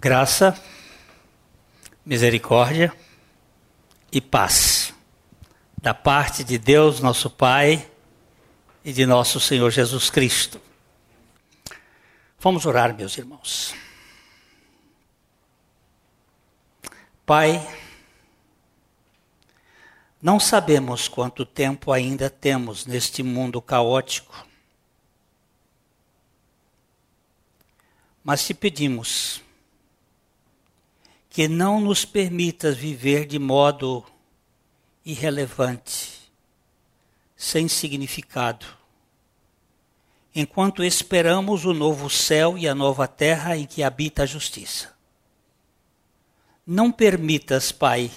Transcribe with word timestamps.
Graça, 0.00 0.56
misericórdia 2.06 2.94
e 4.12 4.20
paz 4.20 4.94
da 5.76 5.92
parte 5.92 6.44
de 6.44 6.56
Deus, 6.56 7.00
nosso 7.00 7.28
Pai, 7.28 7.84
e 8.84 8.92
de 8.92 9.04
nosso 9.04 9.40
Senhor 9.40 9.72
Jesus 9.72 10.08
Cristo. 10.08 10.60
Vamos 12.38 12.64
orar, 12.64 12.94
meus 12.94 13.18
irmãos. 13.18 13.74
Pai, 17.26 17.60
não 20.22 20.38
sabemos 20.38 21.08
quanto 21.08 21.44
tempo 21.44 21.90
ainda 21.90 22.30
temos 22.30 22.86
neste 22.86 23.24
mundo 23.24 23.60
caótico, 23.60 24.46
mas 28.22 28.46
te 28.46 28.54
pedimos 28.54 29.42
que 31.38 31.46
não 31.46 31.80
nos 31.80 32.04
permitas 32.04 32.76
viver 32.76 33.24
de 33.24 33.38
modo 33.38 34.04
irrelevante, 35.06 36.32
sem 37.36 37.68
significado, 37.68 38.66
enquanto 40.34 40.82
esperamos 40.82 41.64
o 41.64 41.72
novo 41.72 42.10
céu 42.10 42.58
e 42.58 42.66
a 42.66 42.74
nova 42.74 43.06
terra 43.06 43.56
em 43.56 43.66
que 43.66 43.84
habita 43.84 44.24
a 44.24 44.26
justiça. 44.26 44.92
Não 46.66 46.90
permitas, 46.90 47.70
Pai, 47.70 48.10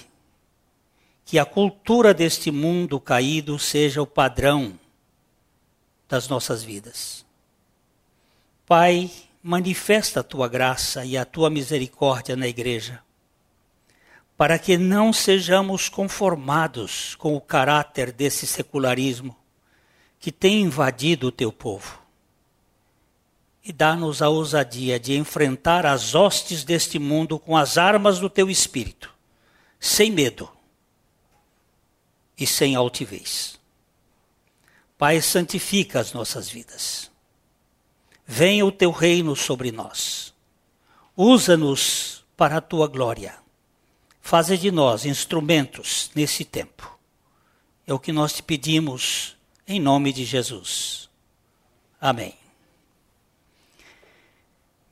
que 1.24 1.38
a 1.38 1.44
cultura 1.44 2.12
deste 2.12 2.50
mundo 2.50 2.98
caído 2.98 3.56
seja 3.56 4.02
o 4.02 4.06
padrão 4.06 4.76
das 6.08 6.26
nossas 6.26 6.64
vidas. 6.64 7.24
Pai, 8.66 9.08
manifesta 9.40 10.18
a 10.18 10.24
tua 10.24 10.48
graça 10.48 11.04
e 11.04 11.16
a 11.16 11.24
tua 11.24 11.48
misericórdia 11.48 12.34
na 12.34 12.48
igreja 12.48 13.00
para 14.42 14.58
que 14.58 14.76
não 14.76 15.12
sejamos 15.12 15.88
conformados 15.88 17.14
com 17.14 17.36
o 17.36 17.40
caráter 17.40 18.10
desse 18.10 18.44
secularismo 18.44 19.36
que 20.18 20.32
tem 20.32 20.62
invadido 20.62 21.28
o 21.28 21.30
teu 21.30 21.52
povo. 21.52 22.02
E 23.64 23.72
dá-nos 23.72 24.20
a 24.20 24.28
ousadia 24.28 24.98
de 24.98 25.16
enfrentar 25.16 25.86
as 25.86 26.16
hostes 26.16 26.64
deste 26.64 26.98
mundo 26.98 27.38
com 27.38 27.56
as 27.56 27.78
armas 27.78 28.18
do 28.18 28.28
teu 28.28 28.50
espírito, 28.50 29.14
sem 29.78 30.10
medo 30.10 30.50
e 32.36 32.44
sem 32.44 32.74
altivez. 32.74 33.60
Pai, 34.98 35.20
santifica 35.20 36.00
as 36.00 36.12
nossas 36.12 36.48
vidas. 36.48 37.12
Venha 38.26 38.66
o 38.66 38.72
teu 38.72 38.90
reino 38.90 39.36
sobre 39.36 39.70
nós. 39.70 40.34
Usa-nos 41.16 42.24
para 42.36 42.56
a 42.56 42.60
tua 42.60 42.88
glória 42.88 43.40
Faze 44.22 44.56
de 44.56 44.70
nós 44.70 45.04
instrumentos 45.04 46.10
nesse 46.14 46.44
tempo. 46.44 46.96
É 47.84 47.92
o 47.92 47.98
que 47.98 48.12
nós 48.12 48.32
te 48.32 48.42
pedimos 48.42 49.36
em 49.66 49.80
nome 49.80 50.12
de 50.12 50.24
Jesus. 50.24 51.10
Amém. 52.00 52.34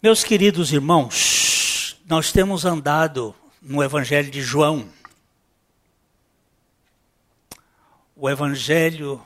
Meus 0.03 0.25
queridos 0.25 0.73
irmãos, 0.73 1.97
nós 2.07 2.33
temos 2.33 2.65
andado 2.65 3.35
no 3.63 3.83
Evangelho 3.83 4.31
de 4.31 4.43
João. 4.43 4.91
O 8.17 8.29
Evangelho 8.29 9.25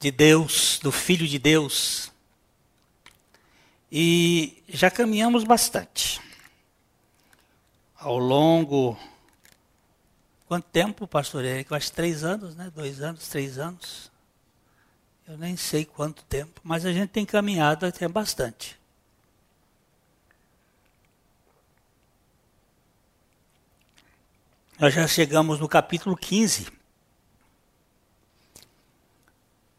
de 0.00 0.10
Deus, 0.10 0.80
do 0.82 0.90
Filho 0.90 1.26
de 1.26 1.38
Deus. 1.38 2.12
E 3.90 4.62
já 4.68 4.90
caminhamos 4.90 5.44
bastante 5.44 6.23
ao 8.04 8.18
longo. 8.18 8.98
Quanto 10.46 10.66
tempo, 10.66 11.08
pastor 11.08 11.42
Eric? 11.42 11.72
Acho 11.72 11.90
três 11.90 12.22
anos, 12.22 12.54
né? 12.54 12.70
Dois 12.74 13.00
anos, 13.00 13.26
três 13.28 13.58
anos. 13.58 14.12
Eu 15.26 15.38
nem 15.38 15.56
sei 15.56 15.86
quanto 15.86 16.22
tempo, 16.24 16.60
mas 16.62 16.84
a 16.84 16.92
gente 16.92 17.08
tem 17.08 17.24
caminhado 17.24 17.86
até 17.86 18.06
bastante. 18.06 18.78
Nós 24.78 24.92
já 24.92 25.06
chegamos 25.08 25.58
no 25.58 25.66
capítulo 25.66 26.14
15. 26.14 26.66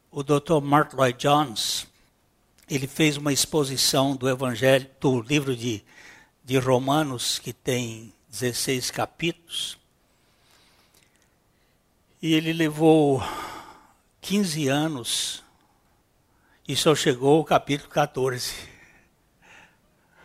O 0.10 0.24
Dr. 0.24 0.62
Mark 0.64 0.94
Lloyd 0.94 1.20
Jones, 1.20 1.86
ele 2.68 2.88
fez 2.88 3.18
uma 3.18 3.32
exposição 3.32 4.16
do 4.16 4.28
Evangelho, 4.28 4.90
do 5.00 5.22
livro 5.22 5.56
de, 5.56 5.84
de 6.44 6.58
Romanos, 6.58 7.38
que 7.38 7.54
tem 7.54 8.15
16 8.40 8.92
capítulos. 8.92 9.78
E 12.22 12.34
ele 12.34 12.52
levou 12.52 13.24
15 14.20 14.68
anos 14.68 15.42
e 16.68 16.76
só 16.76 16.94
chegou 16.94 17.38
ao 17.38 17.46
capítulo 17.46 17.90
14. 17.90 18.54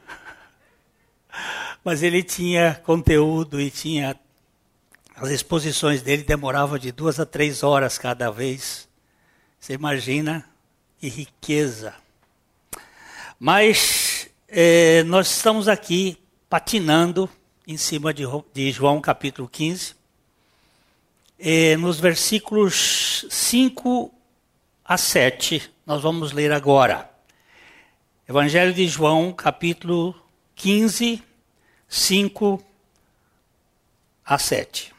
Mas 1.84 2.02
ele 2.02 2.24
tinha 2.24 2.74
conteúdo 2.84 3.60
e 3.60 3.70
tinha. 3.70 4.18
As 5.14 5.28
exposições 5.30 6.02
dele 6.02 6.24
demoravam 6.24 6.78
de 6.78 6.90
duas 6.90 7.20
a 7.20 7.26
três 7.26 7.62
horas 7.62 7.96
cada 7.96 8.28
vez. 8.30 8.88
Você 9.60 9.74
imagina 9.74 10.44
que 10.98 11.08
riqueza. 11.08 11.94
Mas 13.38 14.28
eh, 14.48 15.04
nós 15.04 15.30
estamos 15.30 15.68
aqui 15.68 16.18
patinando 16.48 17.30
em 17.66 17.76
cima 17.76 18.12
de, 18.12 18.24
de 18.52 18.70
João 18.72 19.00
capítulo 19.00 19.48
15, 19.48 19.94
e 21.38 21.76
nos 21.76 21.98
versículos 21.98 23.26
5 23.30 24.12
a 24.84 24.96
7, 24.98 25.70
nós 25.86 26.02
vamos 26.02 26.32
ler 26.32 26.52
agora. 26.52 27.10
Evangelho 28.28 28.74
de 28.74 28.86
João, 28.86 29.32
capítulo 29.32 30.14
15, 30.54 31.22
5 31.88 32.64
a 34.24 34.38
7. 34.38 34.92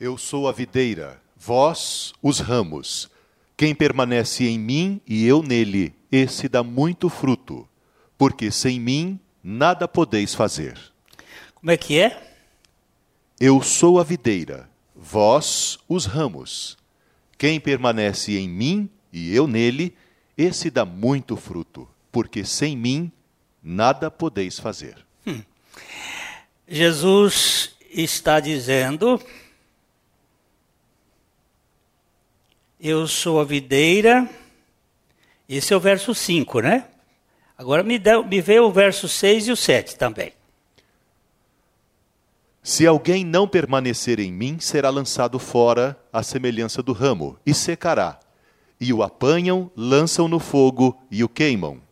Eu 0.00 0.16
sou 0.16 0.48
a 0.48 0.52
videira, 0.52 1.20
vós 1.36 2.14
os 2.22 2.40
ramos. 2.40 3.10
Quem 3.56 3.74
permanece 3.74 4.46
em 4.46 4.58
mim 4.58 5.00
e 5.06 5.26
eu 5.26 5.42
nele, 5.42 5.94
esse 6.10 6.48
dá 6.48 6.62
muito 6.62 7.10
fruto, 7.10 7.68
porque 8.16 8.50
sem 8.50 8.80
mim 8.80 9.20
nada 9.42 9.86
podeis 9.88 10.34
fazer. 10.34 10.78
Como 11.54 11.70
é 11.70 11.76
que 11.76 11.98
é? 11.98 12.34
Eu 13.38 13.62
sou 13.62 13.98
a 13.98 14.04
videira, 14.04 14.68
vós 14.94 15.78
os 15.88 16.04
ramos. 16.04 16.76
Quem 17.38 17.58
permanece 17.58 18.36
em 18.36 18.48
mim 18.48 18.90
e 19.12 19.34
eu 19.34 19.46
nele, 19.46 19.96
esse 20.36 20.70
dá 20.70 20.84
muito 20.84 21.36
fruto, 21.36 21.88
porque 22.12 22.44
sem 22.44 22.76
mim 22.76 23.10
nada 23.62 24.10
podeis 24.10 24.58
fazer. 24.58 24.96
Hum. 25.26 25.42
Jesus 26.68 27.74
está 27.90 28.40
dizendo: 28.40 29.20
Eu 32.80 33.06
sou 33.06 33.40
a 33.40 33.44
videira. 33.44 34.28
Esse 35.48 35.72
é 35.72 35.76
o 35.76 35.80
verso 35.80 36.14
5, 36.14 36.60
né? 36.60 36.89
Agora 37.60 37.82
me, 37.82 37.98
dê, 37.98 38.16
me 38.22 38.40
vê 38.40 38.58
o 38.58 38.72
verso 38.72 39.06
6 39.06 39.48
e 39.48 39.52
o 39.52 39.56
7 39.56 39.94
também. 39.96 40.32
Se 42.62 42.86
alguém 42.86 43.22
não 43.22 43.46
permanecer 43.46 44.18
em 44.18 44.32
mim, 44.32 44.58
será 44.58 44.88
lançado 44.88 45.38
fora 45.38 45.94
à 46.10 46.22
semelhança 46.22 46.82
do 46.82 46.94
ramo, 46.94 47.38
e 47.44 47.52
secará. 47.52 48.18
E 48.80 48.94
o 48.94 49.02
apanham, 49.02 49.70
lançam 49.76 50.26
no 50.26 50.38
fogo 50.38 50.98
e 51.10 51.22
o 51.22 51.28
queimam. 51.28 51.82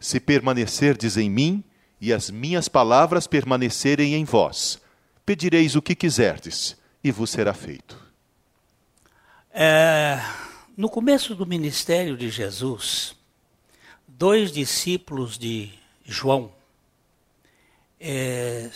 Se 0.00 0.18
permanecerdes 0.18 1.16
em 1.16 1.30
mim, 1.30 1.62
e 2.00 2.12
as 2.12 2.28
minhas 2.28 2.66
palavras 2.66 3.28
permanecerem 3.28 4.16
em 4.16 4.24
vós, 4.24 4.80
pedireis 5.24 5.76
o 5.76 5.82
que 5.82 5.94
quiserdes, 5.94 6.76
e 7.04 7.12
vos 7.12 7.30
será 7.30 7.54
feito. 7.54 7.96
É, 9.52 10.20
no 10.76 10.88
começo 10.90 11.32
do 11.36 11.46
ministério 11.46 12.16
de 12.16 12.28
Jesus, 12.28 13.19
dois 14.20 14.52
discípulos 14.52 15.38
de 15.38 15.70
João 16.04 16.52
é, 17.98 18.70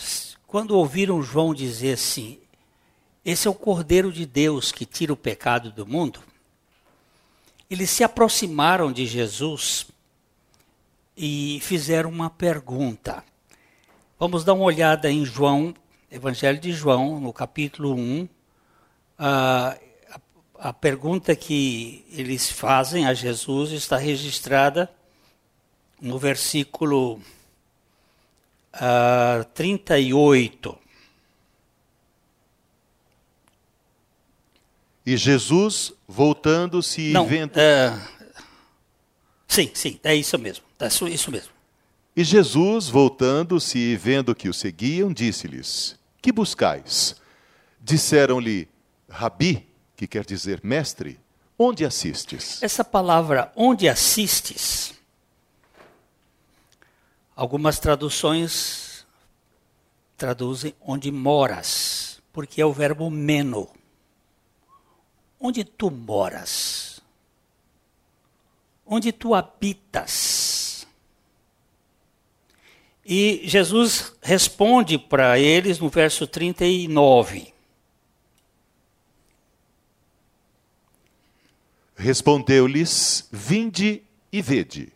quando 0.46 0.70
ouviram 0.70 1.22
João 1.22 1.52
dizer 1.52 1.92
assim: 1.92 2.38
Esse 3.22 3.46
é 3.46 3.50
o 3.50 3.54
Cordeiro 3.54 4.10
de 4.10 4.24
Deus 4.24 4.72
que 4.72 4.86
tira 4.86 5.12
o 5.12 5.16
pecado 5.16 5.70
do 5.70 5.86
mundo, 5.86 6.20
eles 7.70 7.90
se 7.90 8.02
aproximaram 8.02 8.90
de 8.90 9.04
Jesus 9.04 9.86
e 11.14 11.58
fizeram 11.60 12.08
uma 12.08 12.30
pergunta. 12.30 13.22
Vamos 14.18 14.44
dar 14.44 14.54
uma 14.54 14.64
olhada 14.64 15.10
em 15.10 15.26
João, 15.26 15.74
Evangelho 16.10 16.58
de 16.58 16.72
João, 16.72 17.20
no 17.20 17.34
capítulo 17.34 17.94
1. 17.94 18.26
a, 19.18 19.76
a 20.58 20.72
pergunta 20.72 21.36
que 21.36 22.02
eles 22.12 22.50
fazem 22.50 23.04
a 23.04 23.12
Jesus 23.12 23.72
está 23.72 23.98
registrada 23.98 24.90
no 26.04 26.18
versículo 26.18 27.14
uh, 28.74 29.44
38. 29.54 30.78
E 35.06 35.16
Jesus, 35.16 35.92
voltando-se 36.08 37.00
e 37.12 37.26
vendo. 37.26 37.58
é, 37.58 37.92
sim, 39.46 39.70
sim, 39.74 40.00
é 40.02 40.14
isso 40.14 40.38
mesmo. 40.38 40.64
É 40.80 40.86
isso- 40.86 41.06
isso 41.08 41.30
mesmo. 41.30 41.52
E 42.16 42.22
Jesus, 42.24 42.88
voltando-se 42.88 43.78
e 43.78 43.96
vendo 43.96 44.34
que 44.34 44.48
o 44.48 44.54
seguiam, 44.54 45.12
disse-lhes: 45.12 45.98
Que 46.22 46.32
buscais? 46.32 47.16
Disseram-lhe: 47.80 48.68
Rabi, 49.08 49.68
que 49.96 50.06
quer 50.06 50.24
dizer 50.24 50.60
mestre, 50.62 51.18
onde 51.58 51.84
assistes? 51.84 52.62
Essa 52.62 52.82
palavra 52.84 53.52
onde 53.56 53.86
assistes, 53.88 54.94
algumas 57.34 57.78
traduções 57.78 59.06
traduzem 60.16 60.74
onde 60.80 61.10
moras, 61.10 62.22
porque 62.32 62.60
é 62.60 62.66
o 62.66 62.72
verbo 62.72 63.10
meno. 63.10 63.68
Onde 65.38 65.64
tu 65.64 65.90
moras? 65.90 67.00
Onde 68.86 69.12
tu 69.12 69.34
habitas? 69.34 70.86
E 73.04 73.42
Jesus 73.44 74.14
responde 74.22 74.98
para 74.98 75.38
eles 75.38 75.78
no 75.78 75.90
verso 75.90 76.26
39. 76.26 77.52
Respondeu-lhes: 81.94 83.28
Vinde 83.30 84.02
e 84.32 84.40
vede. 84.40 84.93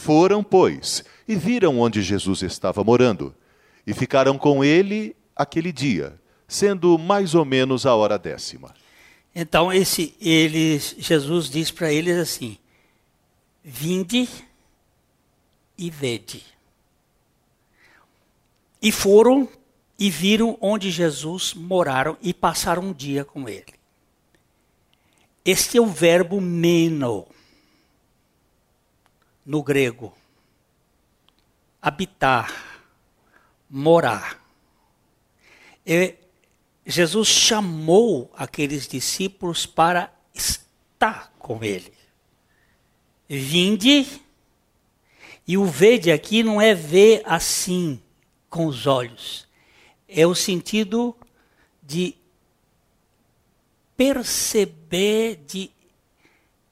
Foram, 0.00 0.42
pois, 0.42 1.04
e 1.28 1.36
viram 1.36 1.78
onde 1.78 2.00
Jesus 2.00 2.40
estava 2.40 2.82
morando, 2.82 3.34
e 3.86 3.92
ficaram 3.92 4.38
com 4.38 4.64
ele 4.64 5.14
aquele 5.36 5.70
dia, 5.70 6.18
sendo 6.48 6.96
mais 6.96 7.34
ou 7.34 7.44
menos 7.44 7.84
a 7.84 7.94
hora 7.94 8.18
décima. 8.18 8.74
Então 9.34 9.70
esse 9.70 10.14
eles 10.18 10.96
Jesus 10.98 11.50
diz 11.50 11.70
para 11.70 11.92
eles 11.92 12.16
assim: 12.16 12.56
Vinde 13.62 14.26
e 15.76 15.90
vede. 15.90 16.44
E 18.80 18.90
foram 18.90 19.46
e 19.98 20.08
viram 20.08 20.56
onde 20.62 20.90
Jesus 20.90 21.52
moraram 21.52 22.16
e 22.22 22.32
passaram 22.32 22.84
um 22.84 22.92
dia 22.94 23.22
com 23.22 23.46
ele. 23.46 23.74
Este 25.44 25.76
é 25.76 25.80
o 25.80 25.86
verbo 25.86 26.40
meno 26.40 27.26
no 29.50 29.64
grego. 29.64 30.16
Habitar, 31.82 32.54
morar. 33.68 34.40
É 35.84 36.14
Jesus 36.86 37.26
chamou 37.26 38.30
aqueles 38.36 38.86
discípulos 38.86 39.66
para 39.66 40.12
estar 40.32 41.32
com 41.36 41.64
ele. 41.64 41.92
Vinde, 43.28 44.22
e 45.44 45.58
o 45.58 45.64
vede 45.64 46.12
aqui 46.12 46.44
não 46.44 46.60
é 46.60 46.72
ver 46.72 47.22
assim, 47.24 48.00
com 48.48 48.66
os 48.66 48.86
olhos. 48.86 49.48
É 50.06 50.24
o 50.24 50.34
sentido 50.34 51.16
de 51.82 52.14
perceber, 53.96 55.42
de 55.44 55.72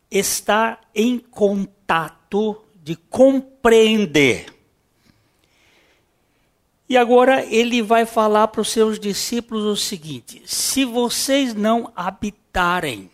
estar 0.09 0.81
em 0.95 1.19
contato, 1.19 2.68
de 2.89 2.97
compreender. 2.97 4.47
E 6.89 6.97
agora 6.97 7.45
ele 7.45 7.83
vai 7.83 8.07
falar 8.07 8.49
para 8.49 8.63
os 8.63 8.71
seus 8.71 8.99
discípulos 8.99 9.63
o 9.65 9.77
seguinte: 9.77 10.41
se 10.47 10.87
vocês 10.87 11.53
não 11.53 11.93
habitarem 11.95 13.11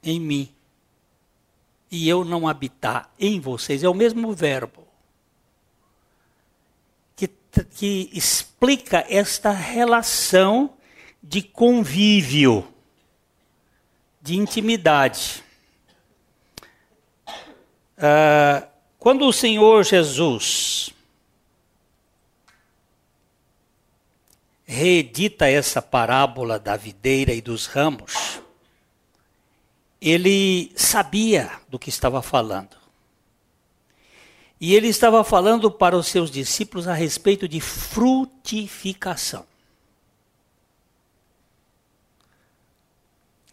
em 0.00 0.20
mim, 0.20 0.48
e 1.90 2.08
eu 2.08 2.24
não 2.24 2.46
habitar 2.46 3.12
em 3.18 3.40
vocês, 3.40 3.82
é 3.82 3.88
o 3.88 3.94
mesmo 3.94 4.32
verbo, 4.32 4.86
que, 7.16 7.28
que 7.74 8.10
explica 8.12 9.04
esta 9.08 9.50
relação 9.50 10.70
de 11.20 11.42
convívio, 11.42 12.64
de 14.22 14.36
intimidade. 14.36 15.42
Ah, 18.02 18.66
quando 18.98 19.26
o 19.26 19.32
Senhor 19.32 19.84
Jesus 19.84 20.88
reedita 24.64 25.46
essa 25.46 25.82
parábola 25.82 26.58
da 26.58 26.76
videira 26.76 27.34
e 27.34 27.42
dos 27.42 27.66
ramos, 27.66 28.40
ele 30.00 30.72
sabia 30.74 31.50
do 31.68 31.78
que 31.78 31.90
estava 31.90 32.22
falando. 32.22 32.74
E 34.58 34.74
ele 34.74 34.88
estava 34.88 35.22
falando 35.22 35.70
para 35.70 35.96
os 35.96 36.06
seus 36.06 36.30
discípulos 36.30 36.88
a 36.88 36.94
respeito 36.94 37.46
de 37.46 37.60
frutificação. 37.60 39.44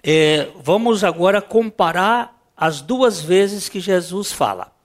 É, 0.01 0.49
vamos 0.55 1.03
agora 1.03 1.41
comparar 1.41 2.36
as 2.57 2.81
duas 2.81 3.21
vezes 3.21 3.69
que 3.69 3.80
Jesus 3.80 4.31
fala. 4.31 4.75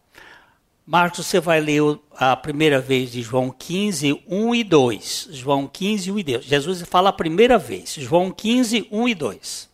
Marcos, 0.87 1.27
você 1.27 1.41
vai 1.41 1.61
ler 1.61 1.81
a 2.13 2.37
primeira 2.37 2.79
vez 2.81 3.13
de 3.13 3.23
João 3.23 3.51
15, 3.51 4.23
1 4.29 4.55
e 4.55 4.63
2. 4.63 5.29
João 5.31 5.67
15, 5.67 6.13
1 6.13 6.19
e 6.19 6.23
2. 6.23 6.45
Jesus 6.45 6.83
fala 6.83 7.09
a 7.09 7.13
primeira 7.13 7.57
vez. 7.57 7.95
João 7.95 8.31
15, 8.31 8.89
1 8.91 9.09
e 9.09 9.15
2. 9.15 9.71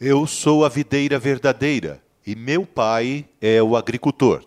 Eu 0.00 0.26
sou 0.26 0.64
a 0.64 0.68
videira 0.68 1.18
verdadeira, 1.18 2.02
e 2.26 2.36
meu 2.36 2.66
pai 2.66 3.24
é 3.40 3.62
o 3.62 3.76
agricultor. 3.76 4.44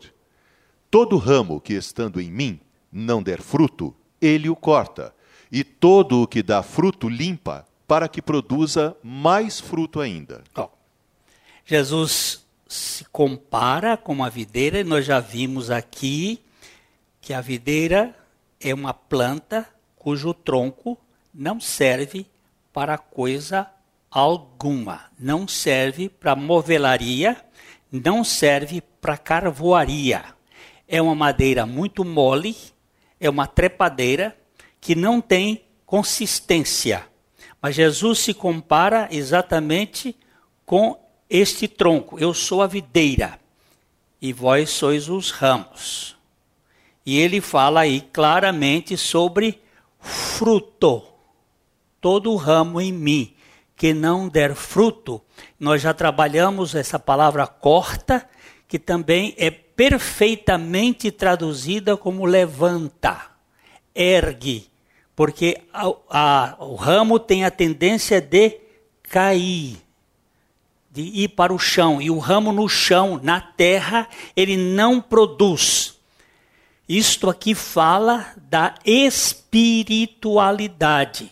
Todo 0.90 1.18
ramo 1.18 1.60
que 1.60 1.74
estando 1.74 2.22
em 2.22 2.30
mim 2.30 2.60
não 2.92 3.24
der 3.24 3.42
fruto, 3.42 3.96
ele 4.22 4.50
o 4.50 4.56
corta, 4.56 5.16
e 5.52 5.64
todo 5.64 6.22
o 6.22 6.28
que 6.28 6.44
dá 6.44 6.62
fruto 6.62 7.10
limpa, 7.10 7.66
para 7.88 8.08
que 8.08 8.22
produza 8.22 8.96
mais 9.04 9.60
fruto 9.60 10.00
ainda. 10.00 10.44
Ó, 10.56 10.70
Jesus 11.66 12.41
se 12.72 13.04
compara 13.06 13.98
com 13.98 14.24
a 14.24 14.30
videira, 14.30 14.80
e 14.80 14.84
nós 14.84 15.06
já 15.06 15.20
vimos 15.20 15.70
aqui 15.70 16.42
que 17.20 17.34
a 17.34 17.42
videira 17.42 18.16
é 18.62 18.74
uma 18.74 18.94
planta 18.94 19.68
cujo 19.98 20.34
tronco 20.34 20.98
não 21.34 21.60
serve 21.60 22.26
para 22.72 22.98
coisa 22.98 23.68
alguma. 24.10 25.02
Não 25.20 25.50
serve 25.50 26.08
para 26.08 26.34
movelaria, 26.34 27.36
não 27.92 28.24
serve 28.24 28.82
para 29.02 29.18
carvoaria. 29.18 30.24
É 30.88 31.02
uma 31.02 31.14
madeira 31.14 31.66
muito 31.66 32.06
mole, 32.06 32.56
é 33.20 33.30
uma 33.30 33.48
trepadeira 33.48 34.34
que 34.80 34.96
não 34.96 35.20
tem 35.20 35.66
consistência. 35.86 37.06
Mas 37.62 37.76
Jesus 37.76 38.20
se 38.20 38.34
compara 38.34 39.10
exatamente 39.12 40.16
com 40.66 41.01
este 41.32 41.66
tronco. 41.66 42.20
Eu 42.20 42.34
sou 42.34 42.62
a 42.62 42.68
videira 42.68 43.40
e 44.22 44.34
vós 44.34 44.70
sois 44.70 45.08
os 45.08 45.32
ramos. 45.32 46.18
E 47.06 47.18
ele 47.18 47.40
fala 47.40 47.80
aí 47.80 48.02
claramente 48.12 48.98
sobre 48.98 49.62
fruto. 50.00 51.04
Todo 52.02 52.36
ramo 52.36 52.82
em 52.82 52.92
mim 52.92 53.34
que 53.78 53.96
não 53.96 54.30
der 54.30 54.54
fruto, 54.54 55.20
nós 55.60 55.82
já 55.82 55.92
trabalhamos 55.92 56.76
essa 56.76 57.00
palavra 57.00 57.48
corta, 57.48 58.30
que 58.68 58.78
também 58.78 59.34
é 59.40 59.50
perfeitamente 59.50 61.10
traduzida 61.10 61.98
como 61.98 62.24
levanta, 62.26 63.32
ergue, 63.96 64.70
porque 65.16 65.62
a, 65.74 65.92
a, 66.12 66.56
o 66.60 66.76
ramo 66.76 67.18
tem 67.18 67.44
a 67.44 67.50
tendência 67.50 68.22
de 68.22 68.60
cair, 69.02 69.82
de 70.92 71.02
ir 71.02 71.30
para 71.30 71.54
o 71.54 71.60
chão, 71.60 72.02
e 72.02 72.12
o 72.12 72.20
ramo 72.20 72.52
no 72.52 72.68
chão, 72.68 73.18
na 73.24 73.40
terra, 73.40 74.10
ele 74.36 74.58
não 74.58 75.00
produz. 75.00 75.98
Isto 76.88 77.30
aqui 77.30 77.54
fala 77.56 78.28
da 78.50 78.76
espiritualidade. 78.84 81.32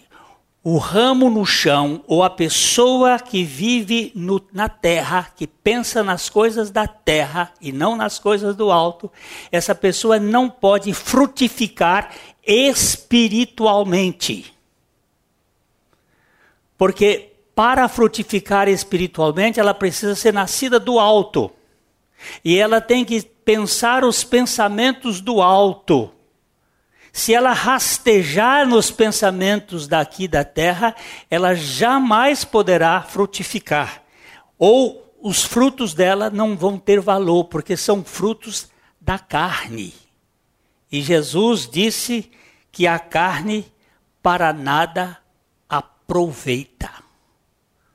O 0.63 0.77
ramo 0.77 1.29
no 1.29 1.45
chão, 1.45 2.01
ou 2.07 2.23
a 2.23 2.29
pessoa 2.29 3.19
que 3.19 3.43
vive 3.43 4.13
no, 4.15 4.41
na 4.53 4.69
terra, 4.69 5.29
que 5.35 5.45
pensa 5.45 6.01
nas 6.03 6.29
coisas 6.29 6.71
da 6.71 6.87
terra 6.87 7.51
e 7.59 7.73
não 7.73 7.97
nas 7.97 8.19
coisas 8.19 8.55
do 8.55 8.71
alto, 8.71 9.11
essa 9.51 9.75
pessoa 9.75 10.17
não 10.19 10.49
pode 10.49 10.93
frutificar 10.93 12.15
espiritualmente. 12.45 14.53
Porque 16.77 17.28
para 17.59 17.89
frutificar 17.89 18.69
espiritualmente, 18.69 19.59
ela 19.59 19.73
precisa 19.73 20.15
ser 20.15 20.33
nascida 20.33 20.79
do 20.79 20.97
alto. 20.97 21.51
E 22.41 22.57
ela 22.57 22.79
tem 22.79 23.03
que 23.03 23.21
pensar 23.21 24.05
os 24.05 24.23
pensamentos 24.23 25.19
do 25.19 25.41
alto. 25.41 26.09
se 27.11 27.33
ela 27.33 27.51
rastejar 27.51 28.65
nos 28.65 28.91
pensamentos 28.91 29.89
daqui 29.89 30.25
da 30.25 30.45
terra, 30.45 30.95
ela 31.29 31.53
jamais 31.53 32.45
poderá 32.45 33.01
frutificar. 33.01 34.03
Ou 34.57 35.13
os 35.21 35.43
frutos 35.43 35.93
dela 35.93 36.29
não 36.29 36.55
vão 36.55 36.79
ter 36.79 37.01
valor, 37.01 37.43
porque 37.43 37.75
são 37.75 38.05
frutos 38.05 38.69
da 39.01 39.19
carne. 39.19 39.93
E 40.89 41.01
Jesus 41.01 41.67
disse 41.69 42.31
que 42.71 42.87
a 42.87 42.97
carne 42.97 43.69
para 44.23 44.53
nada 44.53 45.17
aproveita. 45.67 46.98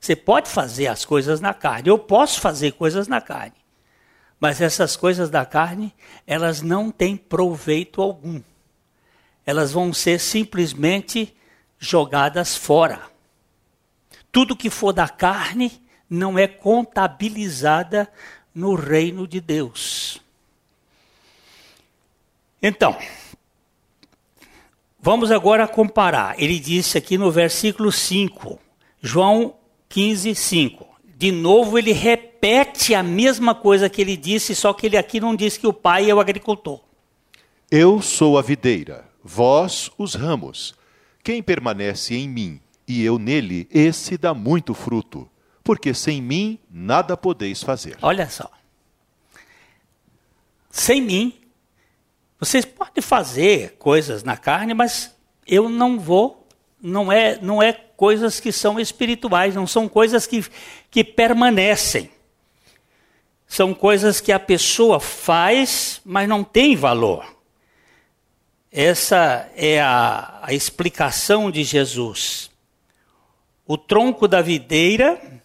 Você 0.05 0.15
pode 0.15 0.51
fazer 0.51 0.89
as 0.89 1.03
coisas 1.03 1.41
na 1.41 1.55
carne, 1.55 1.89
eu 1.89 1.99
posso 1.99 2.39
fazer 2.39 2.73
coisas 2.73 3.09
na 3.09 3.23
carne. 3.23 3.57
Mas 4.39 4.61
essas 4.61 4.97
coisas 4.97 5.31
da 5.31 5.47
carne, 5.47 5.95
elas 6.27 6.61
não 6.61 6.91
têm 6.91 7.17
proveito 7.17 8.03
algum. 8.03 8.43
Elas 9.47 9.73
vão 9.73 9.95
ser 9.95 10.21
simplesmente 10.21 11.35
jogadas 11.79 12.55
fora. 12.55 13.01
Tudo 14.31 14.55
que 14.55 14.69
for 14.69 14.93
da 14.93 15.09
carne 15.09 15.73
não 16.11 16.39
é 16.39 16.47
contabilizada 16.47 18.07
no 18.55 18.75
reino 18.75 19.27
de 19.27 19.41
Deus. 19.41 20.21
Então, 22.63 22.95
vamos 25.01 25.33
agora 25.33 25.67
comparar. 25.67 26.39
Ele 26.39 26.61
disse 26.61 26.99
aqui 26.99 27.17
no 27.17 27.31
versículo 27.31 27.91
5, 27.91 28.61
João 29.01 29.64
15, 29.95 30.35
5. 30.35 30.87
De 31.17 31.31
novo, 31.31 31.79
ele 31.79 31.93
repete 31.93 32.97
a 32.97 33.03
mesma 33.03 33.55
coisa 33.55 33.89
que 33.89 34.03
ele 34.03 34.17
disse, 34.17 34.53
só 34.53 34.73
que 34.73 34.87
ele 34.87 34.97
aqui 34.97 35.21
não 35.21 35.37
disse 35.37 35.61
que 35.61 35.69
o 35.69 35.73
pai 35.73 36.11
é 36.11 36.15
o 36.15 36.19
agricultor. 36.19 36.81
Eu 37.71 38.03
sou 38.03 38.37
a 38.37 38.43
videira, 38.43 39.09
vós 39.23 39.93
os 39.97 40.15
ramos. 40.17 40.75
Quem 41.23 41.41
permanece 41.41 42.17
em 42.17 42.29
mim 42.29 42.61
e 42.89 43.05
eu 43.05 43.21
nele, 43.21 43.69
esse 43.71 44.19
dá 44.19 44.35
muito 44.35 44.75
fruto, 44.75 45.31
porque 45.63 45.95
sem 45.95 46.21
mim 46.21 46.59
nada 46.69 47.17
podeis 47.17 47.63
fazer. 47.63 47.97
Olha 48.03 48.29
só. 48.29 48.51
Sem 50.71 51.01
mim, 51.01 51.35
vocês 52.41 52.65
podem 52.65 53.01
fazer 53.01 53.77
coisas 53.79 54.25
na 54.25 54.37
carne, 54.37 54.75
mas 54.75 55.17
eu 55.47 55.69
não 55.69 56.01
vou, 56.01 56.44
não 56.87 57.11
é, 57.11 57.39
não 57.41 57.63
é 57.63 57.73
coisas 57.73 58.39
que 58.39 58.53
são 58.53 58.79
espirituais, 58.79 59.55
não 59.55 59.67
são 59.67 59.89
coisas 59.89 60.27
que, 60.27 60.45
que 60.91 61.03
permanecem. 61.03 62.11
São 63.47 63.73
coisas 63.73 64.21
que 64.21 64.31
a 64.31 64.39
pessoa 64.39 65.01
faz, 65.01 66.03
mas 66.05 66.29
não 66.29 66.45
tem 66.45 66.77
valor. 66.77 67.25
Essa 68.71 69.51
é 69.57 69.81
a, 69.81 70.41
a 70.43 70.53
explicação 70.53 71.51
de 71.51 71.65
Jesus. 71.65 72.51
O 73.67 73.79
tronco 73.79 74.29
da 74.29 74.43
videira, 74.43 75.41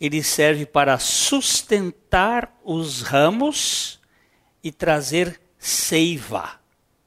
ele 0.00 0.22
serve 0.22 0.64
para 0.64 0.98
sustentar 0.98 2.50
os 2.64 3.02
ramos 3.02 4.00
e 4.64 4.72
trazer 4.72 5.38
seiva 5.58 6.58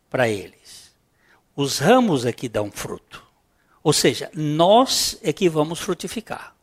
para 0.08 0.29
eles. 0.29 0.94
Os 1.56 1.79
ramos 1.79 2.27
é 2.27 2.32
que 2.32 2.48
dão 2.48 2.70
fruto. 2.70 3.28
Ou 3.83 3.93
seja, 3.93 4.29
nós 4.33 5.17
é 5.24 5.31
que 5.31 5.50
vamos 5.50 5.79
frutificar. 5.79 6.55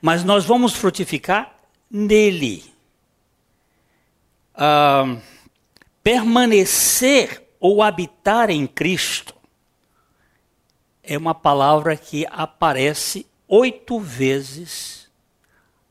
Mas 0.00 0.24
nós 0.24 0.44
vamos 0.44 0.74
frutificar 0.74 1.54
nele. 1.90 2.64
Ah, 4.54 5.16
permanecer 6.02 7.42
ou 7.60 7.82
habitar 7.82 8.50
em 8.50 8.66
Cristo 8.66 9.34
é 11.02 11.16
uma 11.16 11.34
palavra 11.34 11.96
que 11.96 12.26
aparece 12.30 13.26
oito 13.46 13.98
vezes 13.98 15.10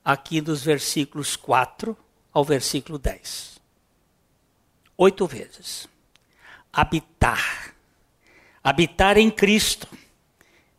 aqui 0.06 0.42
nos 0.42 0.64
versículos 0.64 1.36
4 1.36 1.98
ao 2.32 2.44
versículo 2.44 3.00
10. 3.00 3.60
Oito 4.96 5.26
vezes. 5.26 5.88
Habitar. 6.72 7.74
Habitar 8.64 9.18
em 9.18 9.32
Cristo. 9.32 9.88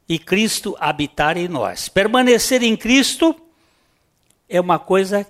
E 0.09 0.19
Cristo 0.19 0.77
habitar 0.81 1.37
em 1.37 1.49
nós. 1.49 1.88
Permanecer 1.88 2.62
em 2.62 2.77
Cristo 2.77 3.37
é 4.49 4.61
uma 4.61 4.79
coisa 4.79 5.27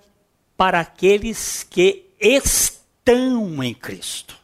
para 0.57 0.81
aqueles 0.81 1.65
que 1.65 2.07
estão 2.21 3.63
em 3.63 3.75
Cristo 3.75 4.39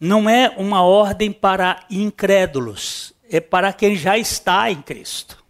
não 0.00 0.30
é 0.30 0.48
uma 0.56 0.82
ordem 0.82 1.30
para 1.30 1.84
incrédulos, 1.90 3.12
é 3.28 3.38
para 3.38 3.70
quem 3.70 3.94
já 3.94 4.16
está 4.16 4.70
em 4.70 4.80
Cristo. 4.80 5.44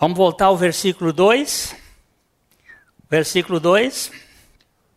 Vamos 0.00 0.16
voltar 0.16 0.46
ao 0.46 0.56
versículo 0.56 1.12
2. 1.12 1.76
Versículo 3.08 3.60
2. 3.60 4.10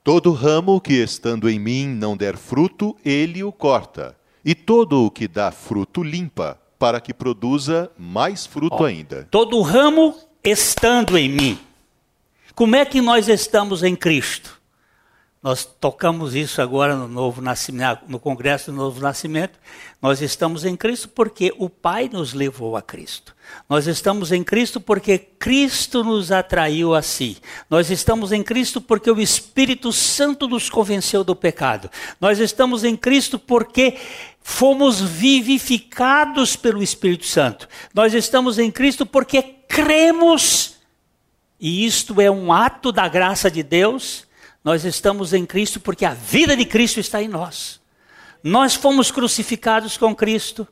Todo 0.03 0.31
ramo 0.31 0.79
que 0.79 0.93
estando 0.93 1.49
em 1.49 1.59
mim 1.59 1.85
não 1.85 2.15
der 2.15 2.37
fruto, 2.37 2.95
ele 3.03 3.43
o 3.43 3.51
corta. 3.51 4.16
E 4.47 4.55
todo 4.55 5.05
o 5.05 5.11
que 5.11 5.27
dá 5.27 5.51
fruto 5.51 6.01
limpa, 6.01 6.57
para 6.79 7.01
que 7.01 7.13
produza 7.13 7.91
mais 7.97 8.45
fruto 8.45 8.77
Ó, 8.79 8.85
ainda. 8.85 9.27
Todo 9.29 9.59
ramo 9.61 10.15
estando 10.41 11.17
em 11.17 11.27
mim. 11.27 11.59
Como 12.55 12.73
é 12.73 12.85
que 12.85 13.01
nós 13.01 13.27
estamos 13.27 13.83
em 13.83 13.93
Cristo? 13.93 14.57
Nós 15.43 15.63
tocamos 15.65 16.33
isso 16.33 16.61
agora 16.61 16.95
no 16.95 17.07
novo 17.07 17.41
nascimento, 17.41 18.01
no 18.07 18.19
congresso 18.19 18.71
do 18.71 18.77
Novo 18.77 18.99
Nascimento. 18.99 19.59
Nós 20.01 20.21
estamos 20.21 20.65
em 20.65 20.75
Cristo 20.75 21.07
porque 21.09 21.53
o 21.57 21.69
Pai 21.69 22.09
nos 22.11 22.33
levou 22.33 22.75
a 22.75 22.81
Cristo. 22.81 23.35
Nós 23.69 23.85
estamos 23.85 24.31
em 24.31 24.43
Cristo 24.43 24.81
porque 24.81 25.17
Cristo 25.17 26.03
nos 26.03 26.31
atraiu 26.31 26.95
a 26.95 27.01
si. 27.01 27.37
Nós 27.69 27.91
estamos 27.91 28.31
em 28.31 28.41
Cristo 28.41 28.81
porque 28.81 29.11
o 29.11 29.21
Espírito 29.21 29.93
Santo 29.93 30.47
nos 30.47 30.69
convenceu 30.69 31.23
do 31.23 31.35
pecado. 31.35 31.89
Nós 32.19 32.39
estamos 32.39 32.83
em 32.83 32.97
Cristo 32.97 33.37
porque 33.37 33.95
fomos 34.49 35.01
vivificados 35.01 36.55
pelo 36.55 36.81
Espírito 36.81 37.25
Santo. 37.25 37.67
Nós 37.93 38.13
estamos 38.13 38.57
em 38.57 38.71
Cristo 38.71 39.05
porque 39.05 39.41
cremos, 39.41 40.77
e 41.59 41.85
isto 41.85 42.21
é 42.21 42.31
um 42.31 42.53
ato 42.53 42.93
da 42.93 43.09
graça 43.09 43.51
de 43.51 43.61
Deus 43.61 44.25
nós 44.63 44.83
estamos 44.83 45.31
em 45.31 45.45
Cristo 45.45 45.79
porque 45.79 46.03
a 46.03 46.13
vida 46.13 46.53
de 46.53 46.65
Cristo 46.65 46.99
está 46.99 47.21
em 47.23 47.29
nós. 47.29 47.79
Nós 48.43 48.75
fomos 48.75 49.11
crucificados 49.11 49.95
com 49.95 50.13
Cristo. 50.13 50.67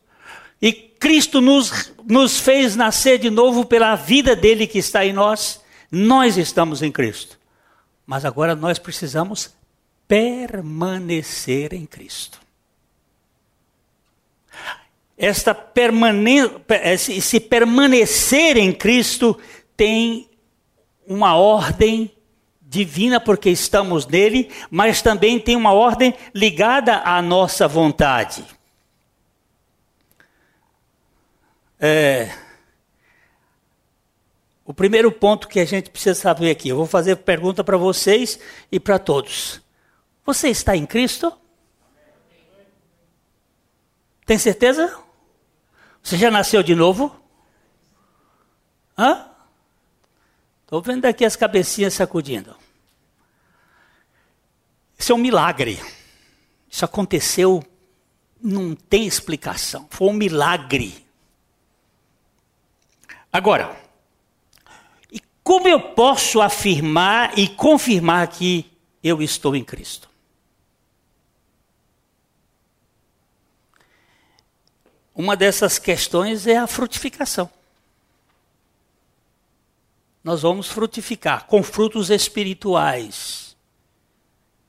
E 0.62 0.74
Cristo 0.74 1.40
nos, 1.40 1.94
nos 2.06 2.38
fez 2.38 2.76
nascer 2.76 3.18
de 3.20 3.30
novo 3.30 3.66
pela 3.66 3.96
vida 3.96 4.36
dele 4.36 4.68
que 4.68 4.80
está 4.80 5.06
em 5.06 5.14
nós. 5.14 5.62
Nós 5.90 6.38
estamos 6.38 6.82
em 6.82 6.92
Cristo. 6.92 7.40
Mas 8.06 8.26
agora 8.26 8.54
nós 8.54 8.80
precisamos 8.80 9.52
permanecer 10.08 11.74
em 11.74 11.86
Cristo. 11.86 12.45
Esta 15.18 15.56
permane 15.56 16.40
esse 16.84 17.40
permanecer 17.40 18.58
em 18.58 18.74
Cristo 18.74 19.40
tem 19.78 20.30
uma 21.08 21.36
ordem 21.36 22.12
divina 22.62 23.22
porque 23.22 23.50
estamos 23.50 24.06
nele, 24.06 24.52
mas 24.70 25.02
também 25.02 25.40
tem 25.40 25.56
uma 25.56 25.72
ordem 25.72 26.14
ligada 26.34 26.98
à 26.98 27.22
nossa 27.22 27.68
vontade. 27.68 28.44
É, 31.80 32.30
o 34.66 34.74
primeiro 34.74 35.12
ponto 35.12 35.48
que 35.48 35.60
a 35.60 35.66
gente 35.66 35.92
precisa 35.92 36.16
saber 36.16 36.50
aqui, 36.50 36.70
eu 36.70 36.76
vou 36.76 36.88
fazer 36.88 37.16
pergunta 37.18 37.64
para 37.64 37.78
vocês 37.78 38.40
e 38.72 38.80
para 38.80 38.98
todos. 38.98 39.62
Você 40.26 40.50
está 40.50 40.76
em 40.76 40.86
Cristo? 40.86 41.32
Tem 44.26 44.40
certeza? 44.40 45.05
Você 46.06 46.20
já 46.20 46.30
nasceu 46.30 46.62
de 46.62 46.76
novo? 46.76 47.20
Hã? 48.96 49.28
Estou 50.62 50.80
vendo 50.80 51.04
aqui 51.06 51.26
as 51.26 51.36
cabecinhas 51.36 51.96
sacudindo. 51.96 52.56
Isso 55.00 55.12
é 55.12 55.16
um 55.16 55.18
milagre. 55.18 55.82
Isso 56.70 56.86
aconteceu, 56.86 57.66
não 58.40 58.76
tem 58.76 59.08
explicação. 59.08 59.88
Foi 59.90 60.08
um 60.08 60.14
milagre. 60.14 61.04
Agora, 63.34 63.76
como 65.44 65.68
eu 65.68 65.80
posso 65.80 66.40
afirmar 66.40 67.36
e 67.36 67.48
confirmar 67.48 68.28
que 68.28 68.72
eu 69.04 69.24
estou 69.24 69.56
em 69.56 69.64
Cristo? 69.64 70.08
Uma 75.16 75.38
dessas 75.38 75.80
questões 75.80 76.46
é 76.46 76.58
a 76.58 76.68
frutificação. 76.68 77.50
Nós 80.22 80.42
vamos 80.42 80.68
frutificar 80.68 81.46
com 81.46 81.64
frutos 81.64 82.10
espirituais, 82.10 83.56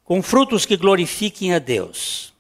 com 0.05 0.23
frutos 0.23 0.65
que 0.65 0.77
glorifiquem 0.77 1.53
a 1.53 1.59
Deus. 1.59 2.33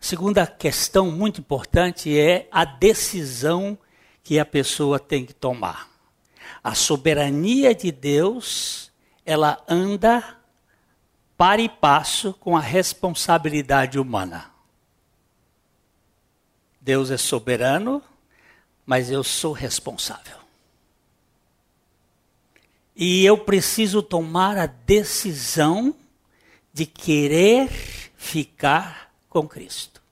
A 0.00 0.04
segunda 0.04 0.46
questão 0.46 1.10
muito 1.10 1.40
importante 1.40 2.16
é 2.16 2.46
a 2.52 2.64
decisão 2.64 3.76
que 4.22 4.38
a 4.38 4.44
pessoa 4.44 5.00
tem 5.00 5.26
que 5.26 5.34
tomar. 5.34 5.88
A 6.62 6.74
soberania 6.74 7.74
de 7.74 7.90
Deus, 7.90 8.92
ela 9.26 9.60
anda 9.66 10.38
para 11.36 11.60
e 11.60 11.68
passo 11.68 12.32
com 12.34 12.56
a 12.56 12.60
responsabilidade 12.60 13.98
humana. 13.98 14.53
Deus 16.84 17.10
é 17.10 17.16
soberano, 17.16 18.02
mas 18.84 19.10
eu 19.10 19.24
sou 19.24 19.52
responsável. 19.52 20.36
E 22.94 23.24
eu 23.24 23.38
preciso 23.38 24.02
tomar 24.02 24.58
a 24.58 24.66
decisão 24.66 25.94
de 26.74 26.84
querer 26.84 27.70
ficar 28.18 29.10
com 29.30 29.48
Cristo. 29.48 30.02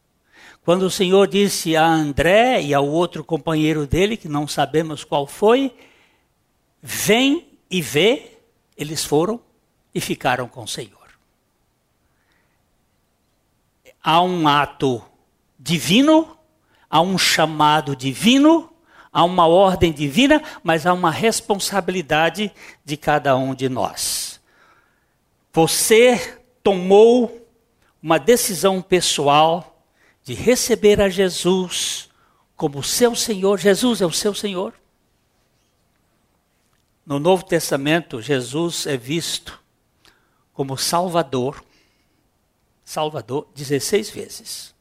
Quando 0.65 0.85
o 0.85 0.91
Senhor 0.91 1.29
disse 1.29 1.77
a 1.77 1.87
André 1.87 2.63
e 2.63 2.73
ao 2.73 2.89
outro 2.89 3.23
companheiro 3.23 3.87
dele, 3.87 4.17
que 4.17 4.29
não 4.29 4.49
sabemos 4.49 5.05
qual 5.05 5.27
foi, 5.27 5.77
vem 6.81 7.49
e 7.71 7.83
vê, 7.83 8.39
eles 8.79 9.05
foram 9.05 9.39
e 9.95 10.01
ficaram 10.01 10.49
com 10.49 10.63
o 10.63 10.69
Senhor. 10.69 10.97
Há 14.03 14.23
um 14.23 14.49
ato 14.49 15.05
divino, 15.59 16.39
há 16.93 17.01
um 17.01 17.17
chamado 17.17 17.97
divino, 17.97 18.71
há 19.11 19.25
uma 19.25 19.47
ordem 19.47 19.91
divina, 19.91 20.43
mas 20.63 20.85
há 20.85 20.93
uma 20.93 21.11
responsabilidade 21.11 22.53
de 22.85 22.99
cada 22.99 23.35
um 23.35 23.55
de 23.55 23.67
nós. 23.67 24.39
Você 25.55 26.39
tomou 26.63 27.49
uma 28.03 28.19
decisão 28.19 28.83
pessoal 28.83 29.83
de 30.23 30.35
receber 30.35 31.01
a 31.01 31.09
Jesus 31.09 32.11
como 32.55 32.83
seu 32.83 33.15
Senhor. 33.17 33.59
Jesus 33.59 34.03
é 34.03 34.07
o 34.07 34.13
seu 34.13 34.35
Senhor. 34.35 34.75
No 37.07 37.19
Novo 37.19 37.43
Testamento, 37.43 38.21
Jesus 38.21 38.87
é 38.87 38.99
visto 38.99 39.59
como 40.53 40.77
Salvador. 40.77 41.65
Salvador 42.85 43.49
16 43.55 44.11
vezes. 44.11 44.72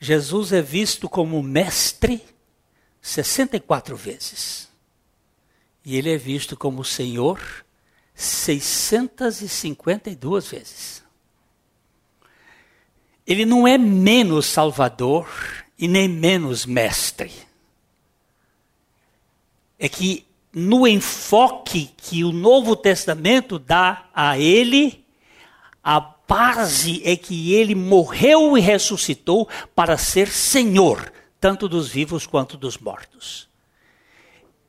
Jesus 0.00 0.52
é 0.52 0.62
visto 0.62 1.08
como 1.08 1.42
mestre 1.42 2.22
64 3.02 3.96
vezes. 3.96 4.68
E 5.84 5.96
ele 5.96 6.12
é 6.12 6.16
visto 6.16 6.56
como 6.56 6.84
Senhor 6.84 7.40
652 8.14 10.48
vezes. 10.48 11.02
Ele 13.26 13.44
não 13.44 13.66
é 13.66 13.76
menos 13.76 14.46
Salvador 14.46 15.28
e 15.78 15.88
nem 15.88 16.08
menos 16.08 16.64
mestre. 16.64 17.32
É 19.78 19.86
que 19.88 20.26
no 20.52 20.86
enfoque 20.86 21.90
que 21.96 22.22
o 22.24 22.32
Novo 22.32 22.74
Testamento 22.74 23.58
dá 23.58 24.08
a 24.14 24.38
ele, 24.38 25.04
a 25.84 26.00
base 26.28 27.02
é 27.04 27.16
que 27.16 27.54
ele 27.54 27.74
morreu 27.74 28.56
e 28.56 28.60
ressuscitou 28.60 29.48
para 29.74 29.96
ser 29.96 30.28
Senhor 30.28 31.10
tanto 31.40 31.68
dos 31.68 31.88
vivos 31.88 32.26
quanto 32.26 32.56
dos 32.56 32.78
mortos. 32.78 33.48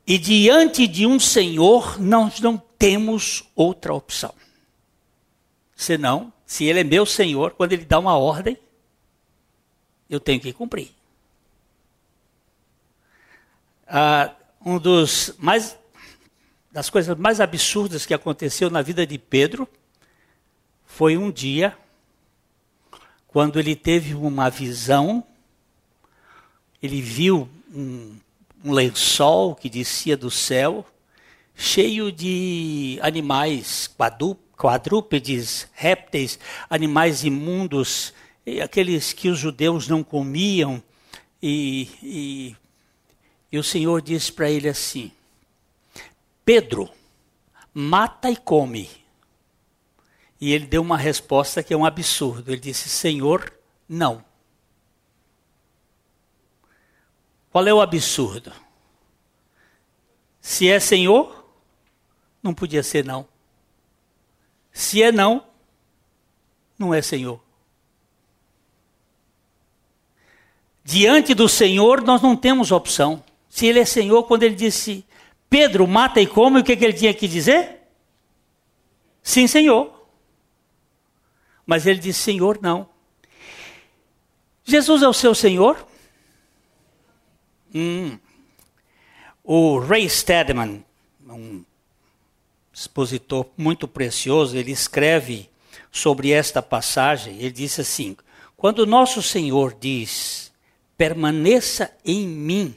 E 0.06 0.18
diante 0.18 0.86
de 0.86 1.06
um 1.06 1.20
Senhor, 1.20 2.00
nós 2.00 2.40
não 2.40 2.56
temos 2.78 3.44
outra 3.54 3.94
opção. 3.94 4.34
Senão, 5.76 6.32
se 6.46 6.64
Ele 6.64 6.80
é 6.80 6.84
meu 6.84 7.06
Senhor, 7.06 7.52
quando 7.52 7.72
Ele 7.72 7.84
dá 7.84 7.98
uma 7.98 8.16
ordem, 8.16 8.56
eu 10.08 10.18
tenho 10.18 10.40
que 10.40 10.52
cumprir. 10.52 10.90
Ah, 13.86 14.34
um 14.64 14.78
dos 14.78 15.34
mais 15.38 15.76
das 16.72 16.88
coisas 16.88 17.16
mais 17.18 17.40
absurdas 17.40 18.06
que 18.06 18.14
aconteceu 18.14 18.70
na 18.70 18.80
vida 18.80 19.04
de 19.04 19.18
Pedro 19.18 19.68
foi 21.00 21.16
um 21.16 21.30
dia 21.30 21.74
quando 23.26 23.58
ele 23.58 23.74
teve 23.74 24.14
uma 24.14 24.50
visão 24.50 25.24
ele 26.82 27.00
viu 27.00 27.48
um, 27.74 28.18
um 28.62 28.70
lençol 28.70 29.54
que 29.54 29.70
descia 29.70 30.14
do 30.14 30.30
céu, 30.30 30.84
cheio 31.54 32.12
de 32.12 32.98
animais 33.00 33.90
quadrúpedes, 34.54 35.68
répteis, 35.72 36.38
animais 36.68 37.24
imundos, 37.24 38.12
aqueles 38.62 39.14
que 39.14 39.30
os 39.30 39.38
judeus 39.38 39.88
não 39.88 40.04
comiam. 40.04 40.82
E, 41.42 41.88
e, 42.02 42.56
e 43.50 43.58
o 43.58 43.64
Senhor 43.64 44.02
disse 44.02 44.30
para 44.30 44.50
ele 44.50 44.68
assim: 44.68 45.10
Pedro, 46.44 46.90
mata 47.72 48.30
e 48.30 48.36
come. 48.36 48.99
E 50.40 50.52
ele 50.52 50.66
deu 50.66 50.80
uma 50.80 50.96
resposta 50.96 51.62
que 51.62 51.74
é 51.74 51.76
um 51.76 51.84
absurdo. 51.84 52.50
Ele 52.50 52.60
disse: 52.60 52.88
Senhor, 52.88 53.52
não. 53.88 54.24
Qual 57.50 57.66
é 57.66 57.74
o 57.74 57.80
absurdo? 57.80 58.52
Se 60.40 60.68
é 60.68 60.80
Senhor, 60.80 61.44
não 62.42 62.54
podia 62.54 62.82
ser 62.82 63.04
não. 63.04 63.28
Se 64.72 65.02
é 65.02 65.12
não, 65.12 65.44
não 66.78 66.94
é 66.94 67.02
Senhor. 67.02 67.40
Diante 70.82 71.34
do 71.34 71.48
Senhor, 71.48 72.00
nós 72.00 72.22
não 72.22 72.34
temos 72.34 72.72
opção. 72.72 73.22
Se 73.48 73.66
Ele 73.66 73.80
é 73.80 73.84
Senhor, 73.84 74.22
quando 74.24 74.44
Ele 74.44 74.54
disse, 74.54 75.04
Pedro, 75.50 75.86
mata 75.86 76.20
e 76.20 76.26
come, 76.26 76.60
o 76.60 76.64
que, 76.64 76.76
que 76.76 76.84
ele 76.84 76.92
tinha 76.92 77.12
que 77.12 77.26
dizer? 77.26 77.80
Sim, 79.20 79.48
Senhor. 79.48 79.99
Mas 81.70 81.86
ele 81.86 82.00
disse, 82.00 82.18
Senhor, 82.18 82.58
não. 82.60 82.88
Jesus 84.64 85.02
é 85.02 85.08
o 85.08 85.12
seu 85.12 85.36
Senhor? 85.36 85.86
Hum. 87.72 88.18
O 89.44 89.78
Ray 89.78 90.10
Stedman, 90.10 90.84
um 91.28 91.64
expositor 92.74 93.46
muito 93.56 93.86
precioso, 93.86 94.56
ele 94.56 94.72
escreve 94.72 95.48
sobre 95.92 96.32
esta 96.32 96.60
passagem. 96.60 97.36
Ele 97.36 97.52
disse 97.52 97.82
assim: 97.82 98.16
Quando 98.56 98.84
nosso 98.84 99.22
Senhor 99.22 99.72
diz, 99.78 100.50
permaneça 100.96 101.96
em 102.04 102.26
mim, 102.26 102.74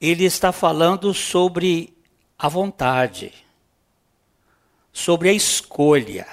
ele 0.00 0.24
está 0.24 0.50
falando 0.50 1.14
sobre 1.14 1.96
a 2.36 2.48
vontade, 2.48 3.32
sobre 4.92 5.28
a 5.28 5.32
escolha, 5.32 6.26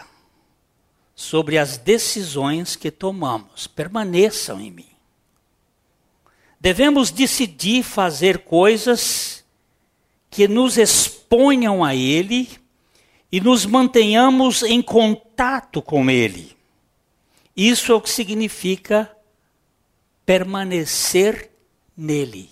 sobre 1.24 1.58
as 1.58 1.78
decisões 1.78 2.76
que 2.76 2.92
tomamos. 2.92 3.66
Permaneçam 3.66 4.60
em 4.60 4.70
mim. 4.70 4.90
Devemos 6.60 7.12
decidir 7.12 7.82
fazer 7.84 8.40
coisas 8.40 9.44
que 10.30 10.48
nos 10.48 10.78
exponham 10.78 11.84
a 11.84 11.96
Ele 11.96 12.50
e 13.32 13.40
nos 13.40 13.66
mantenhamos 13.66 14.64
em 14.64 14.82
contato 14.82 15.82
com 15.82 16.10
Ele. 16.10 16.56
Isso 17.56 17.92
é 17.92 17.96
o 17.96 18.02
que 18.02 18.10
significa 18.10 19.10
permanecer 20.26 21.52
nele. 21.96 22.50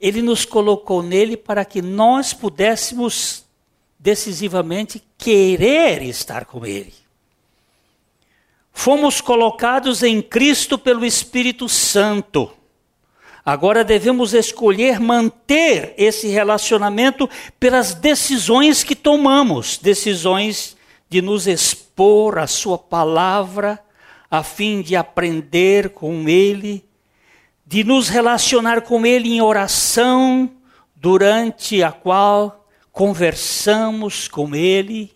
Ele 0.00 0.22
nos 0.22 0.44
colocou 0.44 1.02
nele 1.02 1.36
para 1.36 1.64
que 1.64 1.82
nós 1.82 2.32
pudéssemos 2.32 3.44
decisivamente 3.98 5.02
querer 5.16 6.02
estar 6.02 6.44
com 6.44 6.64
Ele. 6.64 7.02
Fomos 8.72 9.20
colocados 9.20 10.02
em 10.02 10.22
Cristo 10.22 10.78
pelo 10.78 11.04
Espírito 11.04 11.68
Santo. 11.68 12.50
Agora 13.44 13.84
devemos 13.84 14.34
escolher 14.34 15.00
manter 15.00 15.94
esse 15.98 16.28
relacionamento 16.28 17.28
pelas 17.58 17.92
decisões 17.92 18.84
que 18.84 18.94
tomamos, 18.94 19.78
decisões 19.78 20.76
de 21.08 21.20
nos 21.20 21.46
expor 21.46 22.38
à 22.38 22.46
Sua 22.46 22.78
palavra, 22.78 23.78
a 24.30 24.42
fim 24.42 24.80
de 24.80 24.96
aprender 24.96 25.90
com 25.90 26.28
Ele, 26.28 26.84
de 27.66 27.84
nos 27.84 28.08
relacionar 28.08 28.82
com 28.82 29.04
Ele 29.04 29.30
em 29.30 29.42
oração, 29.42 30.50
durante 30.94 31.82
a 31.82 31.90
qual 31.90 32.68
conversamos 32.92 34.28
com 34.28 34.54
Ele, 34.54 35.12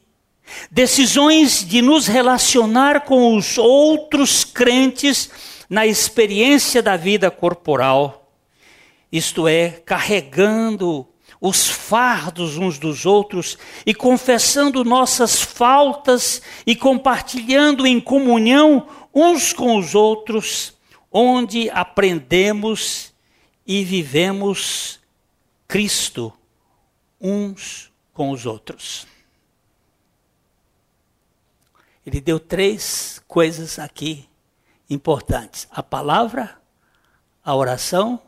decisões 0.70 1.64
de 1.64 1.82
nos 1.82 2.06
relacionar 2.06 3.02
com 3.02 3.36
os 3.36 3.58
outros 3.58 4.44
crentes 4.44 5.30
na 5.68 5.86
experiência 5.86 6.82
da 6.82 6.96
vida 6.96 7.30
corporal, 7.30 8.30
isto 9.10 9.48
é, 9.48 9.70
carregando 9.70 11.06
os 11.40 11.68
fardos 11.68 12.56
uns 12.56 12.78
dos 12.78 13.04
outros 13.04 13.58
e 13.84 13.94
confessando 13.94 14.84
nossas 14.84 15.40
faltas 15.42 16.40
e 16.66 16.74
compartilhando 16.74 17.86
em 17.86 18.00
comunhão 18.00 18.88
uns 19.14 19.52
com 19.52 19.76
os 19.76 19.94
outros, 19.94 20.74
onde 21.10 21.70
aprendemos 21.70 23.12
e 23.66 23.84
vivemos 23.84 25.00
Cristo 25.66 26.32
uns 27.20 27.90
com 28.12 28.30
os 28.30 28.46
outros. 28.46 29.06
Ele 32.06 32.20
deu 32.20 32.38
três 32.38 33.20
coisas 33.26 33.80
aqui 33.80 34.28
importantes: 34.88 35.66
a 35.72 35.82
palavra, 35.82 36.56
a 37.44 37.54
oração 37.54 38.22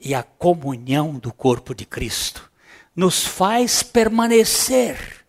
e 0.00 0.14
a 0.14 0.22
comunhão 0.22 1.18
do 1.18 1.30
corpo 1.30 1.74
de 1.74 1.84
Cristo. 1.84 2.50
Nos 2.96 3.26
faz 3.26 3.82
permanecer. 3.82 5.26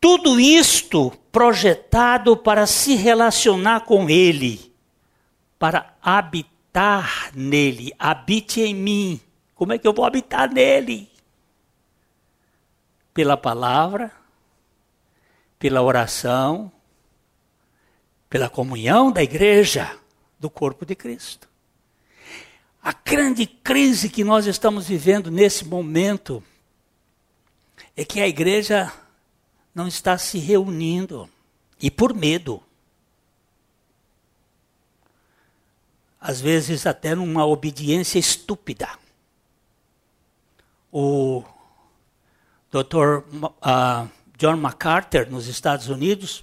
Tudo 0.00 0.38
isto 0.38 1.10
projetado 1.32 2.36
para 2.36 2.66
se 2.66 2.94
relacionar 2.94 3.80
com 3.80 4.10
Ele, 4.10 4.72
para 5.58 5.96
habitar 6.02 7.32
nele. 7.34 7.92
Habite 7.98 8.60
em 8.60 8.74
mim. 8.74 9.20
Como 9.54 9.72
é 9.72 9.78
que 9.78 9.88
eu 9.88 9.92
vou 9.92 10.04
habitar 10.04 10.52
nele? 10.52 11.10
Pela 13.12 13.36
palavra, 13.36 14.12
pela 15.58 15.82
oração, 15.82 16.70
pela 18.28 18.48
comunhão 18.48 19.10
da 19.10 19.22
igreja, 19.22 19.98
do 20.38 20.48
corpo 20.48 20.86
de 20.86 20.94
Cristo. 20.94 21.48
A 22.82 22.92
grande 22.92 23.46
crise 23.46 24.08
que 24.08 24.22
nós 24.22 24.46
estamos 24.46 24.86
vivendo 24.86 25.30
nesse 25.30 25.64
momento 25.64 26.42
é 27.96 28.04
que 28.04 28.20
a 28.20 28.28
igreja 28.28 28.92
não 29.74 29.88
está 29.88 30.16
se 30.16 30.38
reunindo 30.38 31.28
e 31.80 31.90
por 31.90 32.14
medo. 32.14 32.62
Às 36.20 36.40
vezes 36.40 36.86
até 36.86 37.14
numa 37.14 37.44
obediência 37.44 38.18
estúpida. 38.18 38.88
O 40.90 41.44
Dr. 42.70 43.22
Uh, 43.34 44.08
John 44.38 44.56
MacArthur, 44.56 45.28
nos 45.28 45.48
Estados 45.48 45.88
Unidos, 45.88 46.40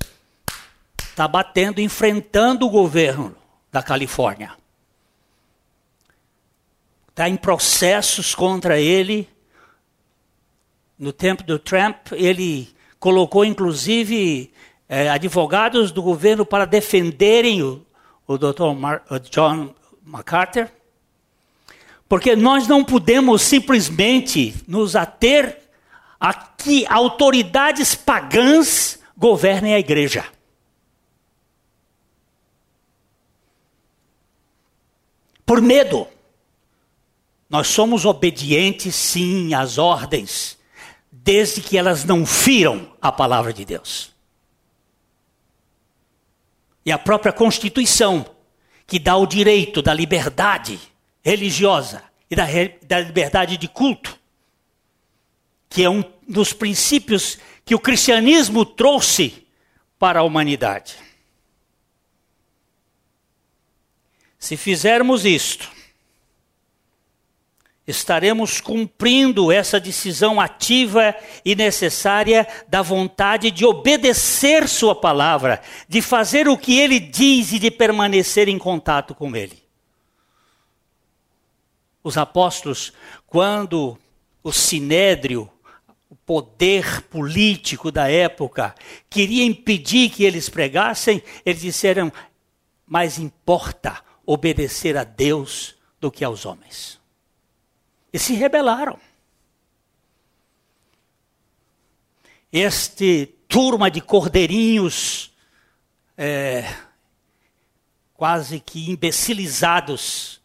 está 0.99 1.29
batendo, 1.29 1.79
enfrentando 1.79 2.65
o 2.65 2.69
governo 2.69 3.33
da 3.71 3.81
Califórnia. 3.81 4.51
Está 7.07 7.29
em 7.29 7.37
processos 7.37 8.35
contra 8.35 8.77
ele. 8.77 9.29
No 10.99 11.13
tempo 11.13 11.41
do 11.43 11.57
Trump, 11.57 12.11
ele 12.11 12.67
colocou 12.99 13.45
inclusive 13.45 14.51
eh, 14.89 15.09
advogados 15.09 15.93
do 15.93 16.03
governo 16.03 16.45
para 16.45 16.65
defenderem 16.65 17.63
o, 17.63 17.81
o 18.27 18.37
Dr. 18.37 18.73
Mar, 18.77 19.03
John 19.31 19.73
MacArthur. 20.03 20.67
Porque 22.09 22.35
nós 22.35 22.67
não 22.67 22.83
podemos 22.83 23.41
simplesmente 23.41 24.53
nos 24.67 24.97
ater 24.97 25.64
a 26.19 26.33
que 26.33 26.85
autoridades 26.87 27.95
pagãs 27.95 28.99
governem 29.17 29.73
a 29.73 29.79
igreja. 29.79 30.25
Por 35.45 35.61
medo. 35.61 36.07
Nós 37.47 37.67
somos 37.67 38.05
obedientes, 38.05 38.95
sim, 38.95 39.53
às 39.53 39.77
ordens, 39.77 40.57
desde 41.11 41.61
que 41.61 41.77
elas 41.77 42.03
não 42.03 42.25
firam 42.25 42.91
a 42.99 43.11
palavra 43.11 43.53
de 43.53 43.63
Deus. 43.63 44.11
E 46.83 46.91
a 46.91 46.97
própria 46.97 47.31
Constituição, 47.31 48.25
que 48.87 48.97
dá 48.97 49.15
o 49.15 49.27
direito 49.27 49.81
da 49.81 49.93
liberdade 49.93 50.79
religiosa 51.23 52.03
e 52.29 52.35
da, 52.35 52.45
da 52.85 52.99
liberdade 52.99 53.57
de 53.57 53.67
culto, 53.67 54.19
que 55.75 55.83
é 55.83 55.89
um 55.89 56.05
dos 56.25 56.53
princípios 56.53 57.37
que 57.65 57.75
o 57.75 57.79
cristianismo 57.79 58.65
trouxe 58.65 59.45
para 59.99 60.21
a 60.21 60.23
humanidade. 60.23 60.95
Se 64.39 64.55
fizermos 64.55 65.25
isto, 65.25 65.69
estaremos 67.85 68.61
cumprindo 68.61 69.51
essa 69.51 69.77
decisão 69.77 70.39
ativa 70.39 71.13
e 71.43 71.53
necessária 71.57 72.47
da 72.69 72.81
vontade 72.81 73.51
de 73.51 73.65
obedecer 73.65 74.69
Sua 74.69 74.95
palavra, 74.95 75.61
de 75.89 76.01
fazer 76.01 76.47
o 76.47 76.57
que 76.57 76.79
Ele 76.79 77.01
diz 77.01 77.51
e 77.51 77.59
de 77.59 77.69
permanecer 77.69 78.47
em 78.47 78.57
contato 78.57 79.13
com 79.13 79.35
Ele. 79.35 79.61
Os 82.01 82.17
apóstolos, 82.17 82.93
quando 83.27 83.99
o 84.41 84.53
sinédrio, 84.53 85.51
poder 86.25 87.03
político 87.03 87.91
da 87.91 88.09
época, 88.09 88.73
queria 89.09 89.45
impedir 89.45 90.09
que 90.09 90.23
eles 90.23 90.49
pregassem, 90.49 91.21
eles 91.45 91.61
disseram: 91.61 92.11
mais 92.85 93.19
importa 93.19 94.03
obedecer 94.25 94.97
a 94.97 95.03
Deus 95.03 95.75
do 95.99 96.11
que 96.11 96.23
aos 96.23 96.45
homens. 96.45 96.99
E 98.11 98.19
se 98.19 98.33
rebelaram. 98.33 98.99
Este 102.51 103.35
turma 103.47 103.91
de 103.91 104.01
cordeirinhos, 104.01 105.33
é, 106.17 106.73
quase 108.13 108.59
que 108.59 108.89
imbecilizados, 108.89 110.41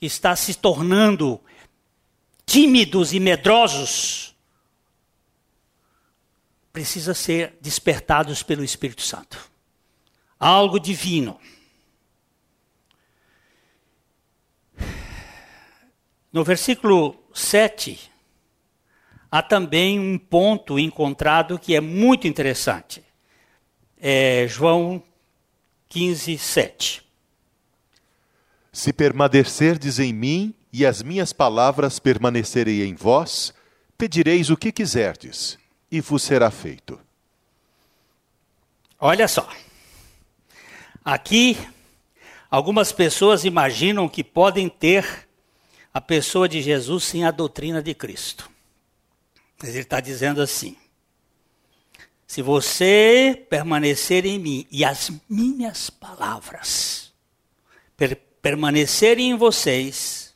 está 0.00 0.34
se 0.34 0.54
tornando 0.54 1.40
tímidos 2.46 3.12
e 3.12 3.20
medrosos, 3.20 4.33
precisa 6.74 7.14
ser 7.14 7.56
despertados 7.60 8.42
pelo 8.42 8.64
Espírito 8.64 9.00
Santo. 9.00 9.48
Algo 10.40 10.80
divino. 10.80 11.38
No 16.32 16.42
versículo 16.42 17.16
7, 17.32 18.10
há 19.30 19.40
também 19.40 20.00
um 20.00 20.18
ponto 20.18 20.76
encontrado 20.76 21.60
que 21.60 21.76
é 21.76 21.80
muito 21.80 22.26
interessante. 22.26 23.04
É 23.96 24.48
João 24.48 25.00
15, 25.88 26.36
7. 26.36 27.06
Se 28.72 28.92
permanecerdes 28.92 30.00
em 30.00 30.12
mim 30.12 30.52
e 30.72 30.84
as 30.84 31.04
minhas 31.04 31.32
palavras 31.32 32.00
permanecerem 32.00 32.82
em 32.82 32.96
vós, 32.96 33.54
pedireis 33.96 34.50
o 34.50 34.56
que 34.56 34.72
quiserdes, 34.72 35.56
e 35.94 36.00
vos 36.00 36.24
será 36.24 36.50
feito. 36.50 37.00
Olha 38.98 39.28
só. 39.28 39.48
Aqui, 41.04 41.56
algumas 42.50 42.90
pessoas 42.90 43.44
imaginam 43.44 44.08
que 44.08 44.24
podem 44.24 44.68
ter 44.68 45.28
a 45.92 46.00
pessoa 46.00 46.48
de 46.48 46.60
Jesus 46.60 47.04
sem 47.04 47.24
a 47.24 47.30
doutrina 47.30 47.80
de 47.80 47.94
Cristo. 47.94 48.50
Mas 49.56 49.70
ele 49.70 49.82
está 49.82 50.00
dizendo 50.00 50.42
assim: 50.42 50.76
se 52.26 52.42
você 52.42 53.46
permanecer 53.48 54.26
em 54.26 54.36
mim 54.36 54.66
e 54.72 54.84
as 54.84 55.12
minhas 55.28 55.90
palavras 55.90 57.12
per 57.96 58.16
permanecerem 58.42 59.30
em 59.30 59.36
vocês, 59.36 60.34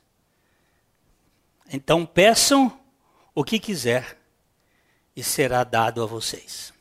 então 1.71 2.07
peçam 2.07 2.79
o 3.35 3.43
que 3.43 3.59
quiser 3.59 4.18
e 5.19 5.23
será 5.25 5.65
dado 5.65 6.01
a 6.01 6.07
vocês. 6.07 6.73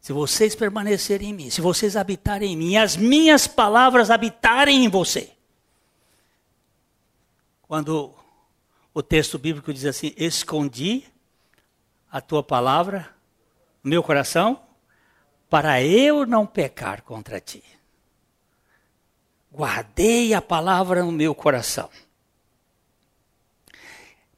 Se 0.00 0.10
vocês 0.10 0.54
permanecerem 0.54 1.28
em 1.28 1.34
mim, 1.34 1.50
se 1.50 1.60
vocês 1.60 1.98
habitarem 1.98 2.54
em 2.54 2.56
mim, 2.56 2.70
e 2.70 2.76
as 2.78 2.96
minhas 2.96 3.46
palavras 3.46 4.10
habitarem 4.10 4.82
em 4.82 4.88
você, 4.88 5.30
quando 7.60 8.14
o 8.94 9.02
texto 9.02 9.38
bíblico 9.38 9.70
diz 9.70 9.84
assim: 9.84 10.14
Escondi 10.16 11.04
a 12.10 12.22
tua 12.22 12.42
palavra 12.42 13.14
no 13.84 13.90
meu 13.90 14.02
coração, 14.02 14.58
para 15.50 15.82
eu 15.82 16.24
não 16.24 16.46
pecar 16.46 17.02
contra 17.02 17.38
ti. 17.38 17.62
Guardei 19.52 20.32
a 20.32 20.40
palavra 20.40 21.04
no 21.04 21.12
meu 21.12 21.34
coração. 21.34 21.90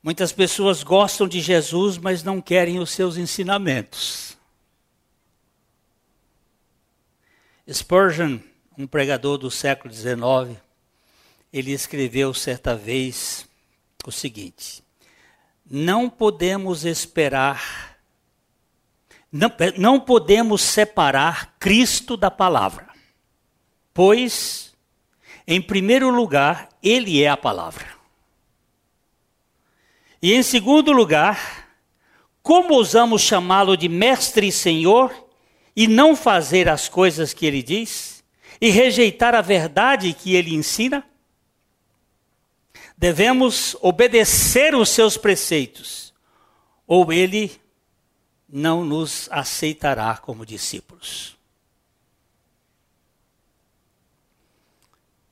Muitas 0.04 0.32
pessoas 0.32 0.82
gostam 0.82 1.26
de 1.26 1.40
Jesus, 1.40 1.96
mas 1.96 2.22
não 2.22 2.38
querem 2.38 2.78
os 2.78 2.90
seus 2.90 3.16
ensinamentos. 3.16 4.36
Spurgeon, 7.66 8.38
um 8.76 8.86
pregador 8.86 9.38
do 9.38 9.50
século 9.50 9.90
XIX, 9.94 10.60
ele 11.50 11.72
escreveu 11.72 12.34
certa 12.34 12.76
vez 12.76 13.48
o 14.06 14.12
seguinte: 14.12 14.84
Não 15.64 16.10
podemos 16.10 16.84
esperar, 16.84 17.96
não, 19.32 19.50
não 19.78 19.98
podemos 19.98 20.60
separar 20.60 21.56
Cristo 21.58 22.14
da 22.14 22.30
palavra, 22.30 22.90
pois, 23.94 24.74
em 25.46 25.62
primeiro 25.62 26.10
lugar, 26.10 26.68
ele 26.82 27.22
é 27.22 27.28
a 27.30 27.38
palavra. 27.38 27.93
E 30.24 30.32
em 30.32 30.42
segundo 30.42 30.90
lugar, 30.90 31.68
como 32.42 32.72
ousamos 32.72 33.20
chamá-lo 33.20 33.76
de 33.76 33.90
mestre 33.90 34.48
e 34.48 34.52
senhor 34.52 35.14
e 35.76 35.86
não 35.86 36.16
fazer 36.16 36.66
as 36.66 36.88
coisas 36.88 37.34
que 37.34 37.44
ele 37.44 37.62
diz? 37.62 38.24
E 38.58 38.70
rejeitar 38.70 39.34
a 39.34 39.42
verdade 39.42 40.14
que 40.14 40.34
ele 40.34 40.54
ensina? 40.54 41.04
devemos 42.96 43.76
obedecer 43.82 44.74
os 44.74 44.88
seus 44.88 45.16
preceitos, 45.16 46.14
ou 46.86 47.12
ele 47.12 47.52
não 48.48 48.84
nos 48.84 49.28
aceitará 49.30 50.16
como 50.16 50.46
discípulos. 50.46 51.36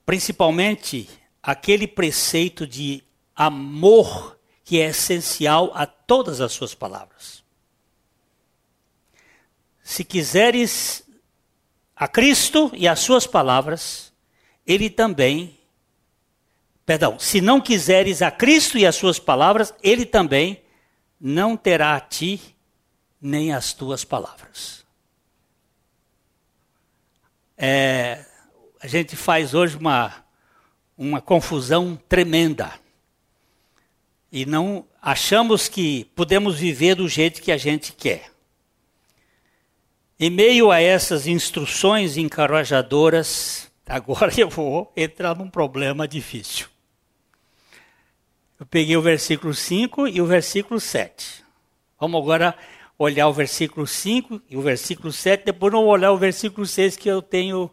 Principalmente 0.05 1.09
aquele 1.43 1.87
preceito 1.87 2.67
de 2.67 3.03
amor 3.35 4.39
que 4.73 4.81
é 4.81 4.87
essencial 4.87 5.71
a 5.75 5.85
todas 5.85 6.41
as 6.41 6.51
suas 6.51 6.75
palavras. 6.75 7.45
Se 9.83 10.03
quiseres 10.03 11.07
a 11.95 12.09
Cristo 12.09 12.71
e 12.73 12.89
as 12.89 13.01
suas 13.01 13.27
palavras, 13.27 14.15
ele 14.67 14.89
também 14.89 15.59
Perdão, 16.87 17.19
se 17.19 17.43
não 17.43 17.61
quiseres 17.61 18.23
a 18.23 18.31
Cristo 18.31 18.79
e 18.79 18.87
as 18.87 18.97
suas 18.97 19.19
palavras, 19.19 19.75
ele 19.83 20.07
também 20.07 20.63
não 21.21 21.55
terá 21.55 21.95
a 21.95 22.01
ti 22.01 22.57
nem 23.21 23.53
as 23.53 23.75
tuas 23.75 24.07
palavras. 24.07 24.87
É, 27.59 28.25
a 28.81 28.87
gente 28.87 29.17
faz 29.17 29.53
hoje 29.53 29.77
uma, 29.77 30.25
uma 30.97 31.21
confusão 31.21 31.95
tremenda. 32.09 32.73
E 34.33 34.47
não 34.47 34.87
achamos 35.01 35.69
que 35.69 36.05
podemos 36.17 36.59
viver 36.59 36.95
do 36.95 37.07
jeito 37.07 37.43
que 37.43 37.53
a 37.53 37.59
gente 37.59 37.93
quer. 37.93 38.33
Em 40.19 40.31
meio 40.31 40.71
a 40.71 40.81
essas 40.81 41.27
instruções 41.27 42.17
encorajadoras, 42.17 43.71
agora 43.87 44.33
eu 44.41 44.49
vou 44.49 44.91
entrar 44.97 45.37
num 45.37 45.51
problema 45.51 46.09
difícil. 46.09 46.67
Eu 48.59 48.65
peguei 48.65 48.97
o 48.97 49.03
versículo 49.03 49.53
5 49.53 50.09
e 50.09 50.21
o 50.21 50.27
versículo 50.27 50.81
7. 50.81 51.45
Vamos 52.01 52.23
agora 52.23 52.57
olhar 52.99 53.29
o 53.29 53.33
versículo 53.33 53.87
5 53.87 54.41
e 54.49 54.57
o 54.57 54.63
versículo 54.63 55.13
7, 55.13 55.45
depois 55.45 55.73
vamos 55.73 55.89
olhar 55.89 56.13
o 56.13 56.17
versículo 56.17 56.67
6 56.67 56.97
que 56.97 57.09
eu 57.09 57.21
tenho 57.21 57.71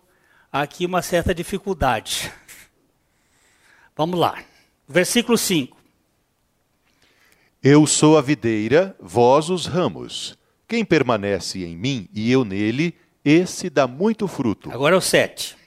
aqui 0.51 0.85
uma 0.85 1.01
certa 1.01 1.33
dificuldade. 1.33 2.31
Vamos 3.95 4.19
lá. 4.19 4.43
Versículo 4.87 5.37
5. 5.37 5.78
Eu 7.61 7.85
sou 7.85 8.17
a 8.17 8.21
videira, 8.21 8.95
vós 9.01 9.49
os 9.49 9.65
ramos. 9.65 10.37
Quem 10.65 10.85
permanece 10.85 11.65
em 11.65 11.75
mim 11.75 12.07
e 12.13 12.31
eu 12.31 12.45
nele, 12.45 12.95
esse 13.23 13.69
dá 13.69 13.85
muito 13.85 14.29
fruto. 14.29 14.71
Agora 14.71 14.95
é 14.95 14.97
o 14.97 15.01
7. 15.01 15.57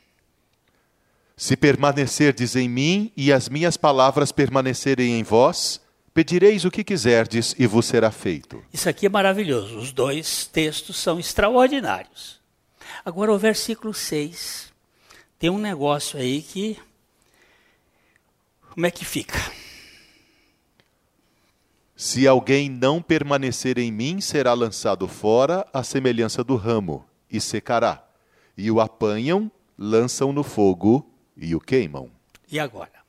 Se 1.37 1.55
permanecerdes 1.55 2.57
em 2.57 2.67
mim 2.67 3.13
e 3.15 3.31
as 3.31 3.47
minhas 3.51 3.77
palavras 3.77 4.33
permanecerem 4.33 5.19
em 5.19 5.23
vós, 5.23 5.83
pedireis 6.15 6.65
o 6.65 6.71
que 6.71 6.83
quiserdes 6.83 7.55
e 7.59 7.67
vos 7.67 7.85
será 7.85 8.11
feito. 8.11 8.65
Isso 8.73 8.89
aqui 8.89 9.05
é 9.05 9.11
maravilhoso. 9.11 9.77
Os 9.77 9.93
dois 9.93 10.47
textos 10.47 10.97
são 10.97 11.21
extraordinários. 11.21 12.41
Agora, 13.05 13.31
o 13.31 13.39
versículo 13.39 13.93
6 13.93 14.73
tem 15.39 15.51
um 15.51 15.59
negócio 15.59 16.19
aí 16.19 16.41
que. 16.41 16.79
Como 18.71 18.87
é 18.87 18.91
que 18.91 19.05
fica? 19.05 19.39
Se 22.03 22.27
alguém 22.27 22.69
não 22.69 23.01
permanecer 23.01 23.79
em 23.79 23.93
mim, 23.93 24.21
será 24.21 24.55
lançado 24.55 25.07
fora 25.07 25.65
à 25.73 25.85
semelhança 25.85 26.43
do 26.43 26.57
ramo, 26.57 27.07
e 27.31 27.41
secará. 27.41 28.05
E 28.59 28.73
o 28.73 28.81
apanham, 28.81 29.49
lançam 29.79 30.33
no 30.33 30.43
fogo 30.43 31.09
e 31.37 31.55
o 31.55 31.61
queimam. 31.61 32.11
E 32.51 32.59
agora? 32.59 33.05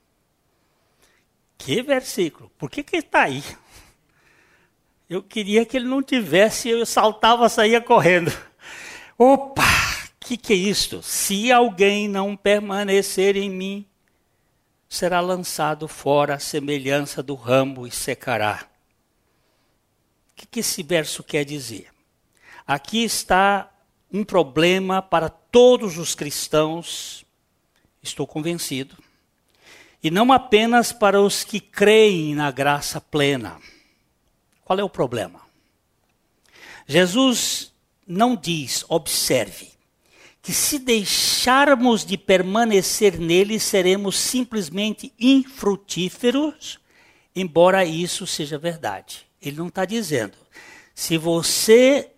Que 1.58 1.82
versículo? 1.82 2.52
Por 2.56 2.70
que 2.70 2.84
que 2.84 2.98
está 2.98 3.24
aí? 3.24 3.44
Eu 5.10 5.24
queria 5.24 5.66
que 5.66 5.76
ele 5.76 5.88
não 5.88 6.04
tivesse, 6.04 6.70
eu 6.70 6.86
saltava, 6.86 7.50
saía 7.50 7.82
correndo. 7.82 8.32
Opa, 9.18 9.64
que 10.20 10.38
que 10.38 10.54
é 10.54 10.56
isto? 10.56 11.02
Se 11.02 11.52
alguém 11.52 12.08
não 12.08 12.36
permanecer 12.36 13.38
em 13.38 13.50
mim, 13.50 13.88
será 14.88 15.20
lançado 15.20 15.88
fora 15.88 16.36
a 16.36 16.40
semelhança 16.40 17.24
do 17.24 17.34
ramo 17.34 17.88
e 17.88 17.92
secará. 17.92 18.72
Que, 20.44 20.48
que 20.48 20.60
esse 20.60 20.84
verso 20.84 21.24
quer 21.24 21.46
dizer? 21.46 21.88
Aqui 22.68 23.04
está 23.04 23.72
um 24.12 24.24
problema 24.24 25.02
para 25.02 25.30
todos 25.30 25.98
os 25.98 26.14
cristãos 26.14 27.26
estou 28.02 28.28
convencido. 28.28 28.98
E 30.04 30.12
não 30.12 30.34
apenas 30.34 30.92
para 30.92 31.22
os 31.22 31.46
que 31.46 31.62
creem 31.62 32.36
na 32.36 32.52
graça 32.52 33.00
plena. 33.00 33.58
Qual 34.66 34.78
é 34.78 34.84
o 34.84 34.90
problema? 34.90 35.42
Jesus 36.86 37.74
não 38.06 38.36
diz, 38.36 38.84
observe, 38.90 39.72
que 40.42 40.52
se 40.52 40.78
deixarmos 40.78 42.06
de 42.06 42.18
permanecer 42.18 43.18
nele, 43.18 43.58
seremos 43.62 44.18
simplesmente 44.18 45.14
infrutíferos, 45.18 46.80
embora 47.34 47.86
isso 47.86 48.28
seja 48.28 48.58
verdade. 48.58 49.26
Ele 49.44 49.58
não 49.58 49.68
está 49.68 49.84
dizendo, 49.84 50.38
se 50.96 51.18
você 51.18 52.10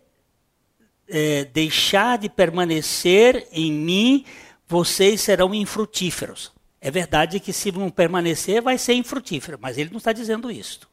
é, 1.08 1.46
deixar 1.46 2.20
de 2.20 2.30
permanecer 2.30 3.48
em 3.52 3.72
mim, 3.72 4.26
vocês 4.68 5.22
serão 5.22 5.54
infrutíferos. 5.54 6.54
É 6.80 6.92
verdade 6.92 7.40
que 7.40 7.52
se 7.52 7.72
não 7.72 7.90
permanecer, 7.90 8.62
vai 8.62 8.78
ser 8.78 8.94
infrutífero, 8.94 9.58
mas 9.60 9.78
ele 9.78 9.90
não 9.90 9.98
está 9.98 10.14
dizendo 10.14 10.52
isto. 10.52 10.88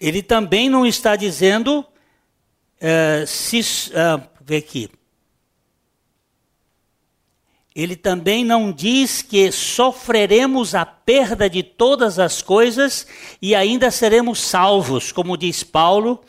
Ele 0.00 0.22
também 0.22 0.70
não 0.70 0.86
está 0.86 1.16
dizendo, 1.16 1.80
uh, 1.80 3.26
se, 3.26 3.60
uh, 3.90 4.56
aqui, 4.56 4.90
ele 7.76 7.94
também 7.94 8.42
não 8.42 8.72
diz 8.72 9.20
que 9.20 9.52
sofreremos 9.52 10.74
a 10.74 10.86
perda 10.86 11.48
de 11.50 11.62
todas 11.62 12.18
as 12.18 12.40
coisas 12.40 13.06
e 13.40 13.54
ainda 13.54 13.90
seremos 13.90 14.40
salvos, 14.40 15.12
como 15.12 15.36
diz 15.36 15.62
Paulo 15.62 16.24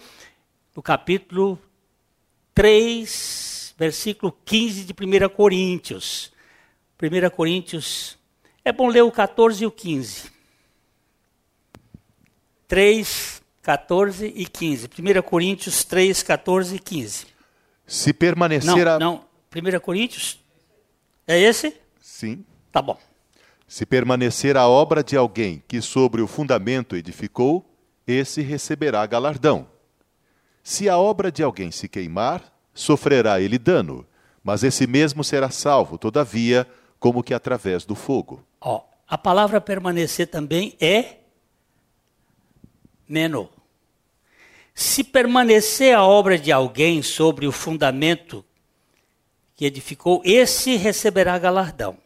no 0.76 0.84
capítulo 0.84 1.58
3, 2.54 3.74
versículo 3.78 4.38
15 4.44 4.84
de 4.84 4.94
1 4.94 5.30
Coríntios. 5.30 6.34
1 7.02 7.30
Coríntios, 7.30 8.18
é 8.66 8.74
bom 8.74 8.90
ler 8.90 9.04
o 9.04 9.12
14 9.12 9.64
e 9.64 9.68
o 9.68 9.72
15. 9.72 10.30
3, 12.68 13.42
14 13.62 14.34
e 14.36 14.46
15. 14.46 14.90
1 15.00 15.22
Coríntios 15.22 15.86
3, 15.86 16.24
14 16.24 16.76
e 16.76 16.80
15. 16.80 17.26
Se 17.86 18.12
permanecer 18.12 18.86
não, 18.86 18.94
a... 18.94 19.00
Não, 19.00 19.26
1 19.56 19.80
Coríntios, 19.80 20.40
é 21.28 21.40
esse? 21.40 21.76
Sim. 22.00 22.46
Tá 22.72 22.82
bom. 22.82 22.98
Se 23.68 23.86
permanecer 23.86 24.56
a 24.56 24.68
obra 24.68 25.04
de 25.04 25.18
alguém 25.18 25.62
que 25.68 25.82
sobre 25.82 26.22
o 26.22 26.28
fundamento 26.28 26.96
edificou, 26.96 27.66
esse 28.08 28.42
receberá 28.42 29.06
galardão. 29.06 29.68
Se 30.64 30.88
a 30.88 30.98
obra 30.98 31.32
de 31.32 31.44
alguém 31.44 31.70
se 31.70 31.90
queimar, 31.90 32.42
sofrerá 32.74 33.42
ele 33.42 33.58
dano, 33.58 34.06
mas 34.44 34.64
esse 34.64 34.88
mesmo 34.88 35.24
será 35.24 35.50
salvo, 35.50 35.98
todavia, 35.98 36.66
como 37.00 37.22
que 37.22 37.34
através 37.34 37.86
do 37.86 37.96
fogo. 37.96 38.46
Ó, 38.62 38.84
a 39.08 39.18
palavra 39.18 39.60
permanecer 39.60 40.28
também 40.28 40.76
é 40.80 41.18
meno. 43.08 43.50
Se 44.74 45.04
permanecer 45.04 45.96
a 45.96 46.04
obra 46.04 46.38
de 46.38 46.52
alguém 46.52 47.02
sobre 47.02 47.48
o 47.48 47.52
fundamento 47.52 48.46
que 49.58 49.66
edificou, 49.66 50.22
esse 50.24 50.76
receberá 50.76 51.38
galardão. 51.40 51.98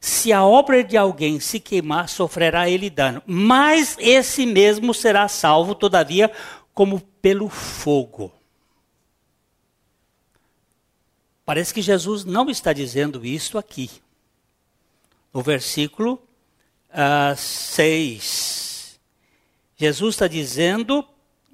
Se 0.00 0.32
a 0.32 0.44
obra 0.44 0.82
de 0.82 0.96
alguém 0.96 1.40
se 1.40 1.58
queimar, 1.58 2.08
sofrerá 2.08 2.70
ele 2.70 2.88
dano. 2.88 3.20
Mas 3.26 3.96
esse 3.98 4.46
mesmo 4.46 4.94
será 4.94 5.26
salvo, 5.26 5.74
todavia, 5.74 6.30
como 6.72 7.00
pelo 7.20 7.48
fogo. 7.48 8.32
Parece 11.44 11.74
que 11.74 11.82
Jesus 11.82 12.24
não 12.24 12.48
está 12.48 12.72
dizendo 12.72 13.26
isto 13.26 13.58
aqui. 13.58 13.90
no 15.34 15.42
versículo 15.42 16.22
uh, 16.90 17.36
6. 17.36 19.00
Jesus 19.76 20.14
está 20.14 20.28
dizendo, 20.28 21.04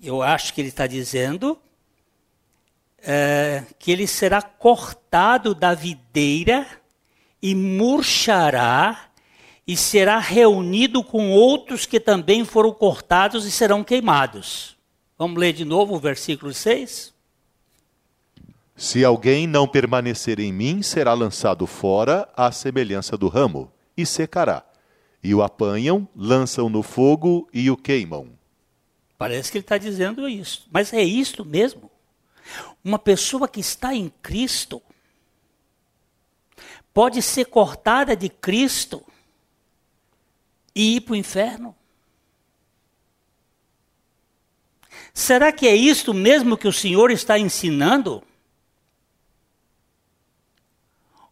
eu 0.02 0.22
acho 0.22 0.52
que 0.52 0.60
ele 0.60 0.68
está 0.68 0.86
dizendo, 0.86 1.58
uh, 3.08 3.74
que 3.78 3.90
ele 3.90 4.06
será 4.06 4.42
cortado 4.42 5.54
da 5.54 5.74
videira 5.74 6.66
e 7.42 7.54
murchará 7.54 9.06
e 9.66 9.76
será 9.76 10.18
reunido 10.18 11.02
com 11.02 11.30
outros 11.30 11.86
que 11.86 11.98
também 11.98 12.44
foram 12.44 12.72
cortados 12.72 13.46
e 13.46 13.50
serão 13.50 13.82
queimados. 13.82 14.76
Vamos 15.16 15.38
ler 15.38 15.52
de 15.52 15.64
novo 15.64 15.94
o 15.94 15.98
versículo 15.98 16.52
6? 16.52 17.14
Se 18.76 19.04
alguém 19.04 19.46
não 19.46 19.66
permanecer 19.66 20.38
em 20.38 20.52
mim, 20.52 20.82
será 20.82 21.12
lançado 21.12 21.66
fora 21.66 22.28
à 22.36 22.52
semelhança 22.52 23.16
do 23.16 23.26
ramo, 23.26 23.72
e 23.96 24.06
secará. 24.06 24.64
E 25.22 25.34
o 25.34 25.42
apanham, 25.42 26.08
lançam 26.14 26.68
no 26.68 26.80
fogo 26.82 27.48
e 27.52 27.68
o 27.70 27.76
queimam. 27.76 28.28
Parece 29.18 29.50
que 29.50 29.58
ele 29.58 29.64
está 29.64 29.76
dizendo 29.76 30.28
isso. 30.28 30.68
Mas 30.70 30.92
é 30.92 31.02
isto 31.02 31.44
mesmo. 31.44 31.87
Uma 32.88 32.98
pessoa 32.98 33.46
que 33.46 33.60
está 33.60 33.94
em 33.94 34.08
Cristo 34.22 34.80
pode 36.94 37.20
ser 37.20 37.44
cortada 37.44 38.16
de 38.16 38.30
Cristo 38.30 39.04
e 40.74 40.96
ir 40.96 41.02
para 41.02 41.12
o 41.12 41.16
inferno. 41.16 41.76
Será 45.12 45.52
que 45.52 45.68
é 45.68 45.76
isto 45.76 46.14
mesmo 46.14 46.56
que 46.56 46.66
o 46.66 46.72
Senhor 46.72 47.10
está 47.10 47.38
ensinando? 47.38 48.24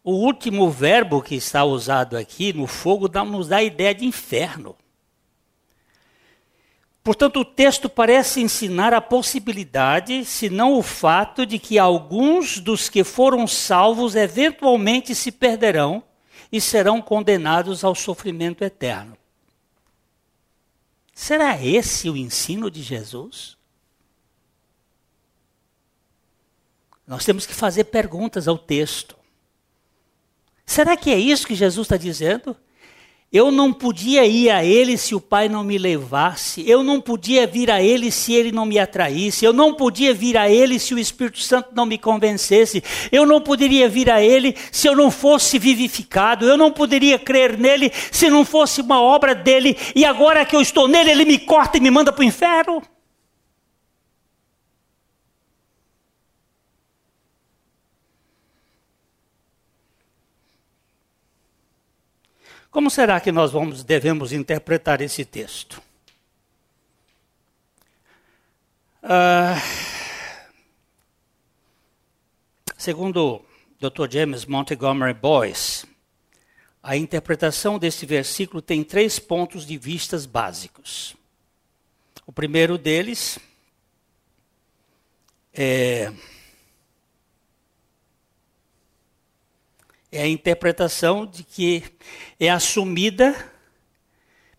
O 0.03 0.11
último 0.11 0.69
verbo 0.69 1.23
que 1.23 1.33
está 1.33 1.63
usado 1.63 2.15
aqui, 2.15 2.53
no 2.53 2.67
fogo, 2.67 3.09
nos 3.25 3.47
dá 3.47 3.57
a 3.57 3.63
ideia 3.63 3.95
de 3.95 4.05
inferno. 4.05 4.77
Portanto, 7.07 7.39
o 7.39 7.45
texto 7.45 7.87
parece 7.87 8.41
ensinar 8.41 8.93
a 8.93 8.99
possibilidade, 8.99 10.25
se 10.25 10.49
não 10.49 10.73
o 10.73 10.83
fato, 10.83 11.45
de 11.45 11.57
que 11.57 11.79
alguns 11.79 12.59
dos 12.59 12.89
que 12.89 13.01
foram 13.01 13.47
salvos 13.47 14.13
eventualmente 14.13 15.15
se 15.15 15.31
perderão 15.31 16.03
e 16.51 16.59
serão 16.59 17.01
condenados 17.01 17.85
ao 17.85 17.95
sofrimento 17.95 18.61
eterno. 18.61 19.17
Será 21.13 21.57
esse 21.63 22.09
o 22.09 22.17
ensino 22.17 22.69
de 22.69 22.83
Jesus? 22.83 23.55
Nós 27.07 27.23
temos 27.23 27.45
que 27.45 27.53
fazer 27.53 27.85
perguntas 27.85 28.49
ao 28.49 28.57
texto. 28.57 29.15
Será 30.65 30.97
que 30.97 31.09
é 31.09 31.17
isso 31.17 31.47
que 31.47 31.55
Jesus 31.55 31.85
está 31.85 31.95
dizendo? 31.95 32.53
Eu 33.31 33.51
não 33.51 33.73
podia 33.73 34.25
ir 34.25 34.49
a 34.49 34.63
Ele 34.63 34.97
se 34.97 35.13
o 35.13 35.19
Pai 35.19 35.49
não 35.49 35.61
me 35.61 35.77
levasse. 35.77 36.63
Eu 36.65 36.81
não 36.81 37.01
podia 37.01 37.45
vir 37.45 37.69
a 37.69 37.83
Ele 37.83 38.09
se 38.09 38.31
Ele 38.31 38.53
não 38.53 38.65
me 38.65 38.79
atraísse. 38.79 39.43
Eu 39.43 39.51
não 39.51 39.73
podia 39.73 40.13
vir 40.13 40.37
a 40.37 40.49
Ele 40.49 40.79
se 40.79 40.93
o 40.93 40.99
Espírito 40.99 41.39
Santo 41.41 41.71
não 41.75 41.85
me 41.85 41.97
convencesse. 41.97 42.81
Eu 43.11 43.25
não 43.25 43.41
poderia 43.41 43.89
vir 43.89 44.09
a 44.09 44.23
Ele 44.23 44.55
se 44.71 44.87
eu 44.87 44.95
não 44.95 45.11
fosse 45.11 45.59
vivificado. 45.59 46.45
Eu 46.45 46.55
não 46.55 46.71
poderia 46.71 47.19
crer 47.19 47.57
nele 47.57 47.91
se 48.13 48.29
não 48.29 48.45
fosse 48.45 48.79
uma 48.79 49.01
obra 49.01 49.35
dele. 49.35 49.75
E 49.93 50.05
agora 50.05 50.45
que 50.45 50.55
eu 50.55 50.61
estou 50.61 50.87
nele, 50.87 51.11
Ele 51.11 51.25
me 51.25 51.37
corta 51.37 51.77
e 51.77 51.81
me 51.81 51.91
manda 51.91 52.13
para 52.13 52.21
o 52.21 52.25
inferno. 52.25 52.81
Como 62.69 62.89
será 62.89 63.19
que 63.19 63.31
nós 63.31 63.51
vamos, 63.51 63.83
devemos 63.83 64.31
interpretar 64.31 65.01
esse 65.01 65.23
texto? 65.23 65.81
Uh, 69.03 69.55
segundo 72.77 73.41
Dr. 73.79 74.09
James 74.09 74.45
Montgomery 74.45 75.13
Boyce, 75.13 75.87
a 76.83 76.95
interpretação 76.95 77.79
desse 77.79 78.05
versículo 78.05 78.61
tem 78.61 78.83
três 78.83 79.17
pontos 79.19 79.65
de 79.65 79.77
vistas 79.77 80.25
básicos. 80.25 81.15
O 82.25 82.31
primeiro 82.31 82.77
deles 82.77 83.39
é 85.53 86.11
é 90.17 90.23
a 90.23 90.27
interpretação 90.27 91.27
de 91.27 91.43
que 91.43 91.83
é 92.39 92.49
assumida 92.49 93.35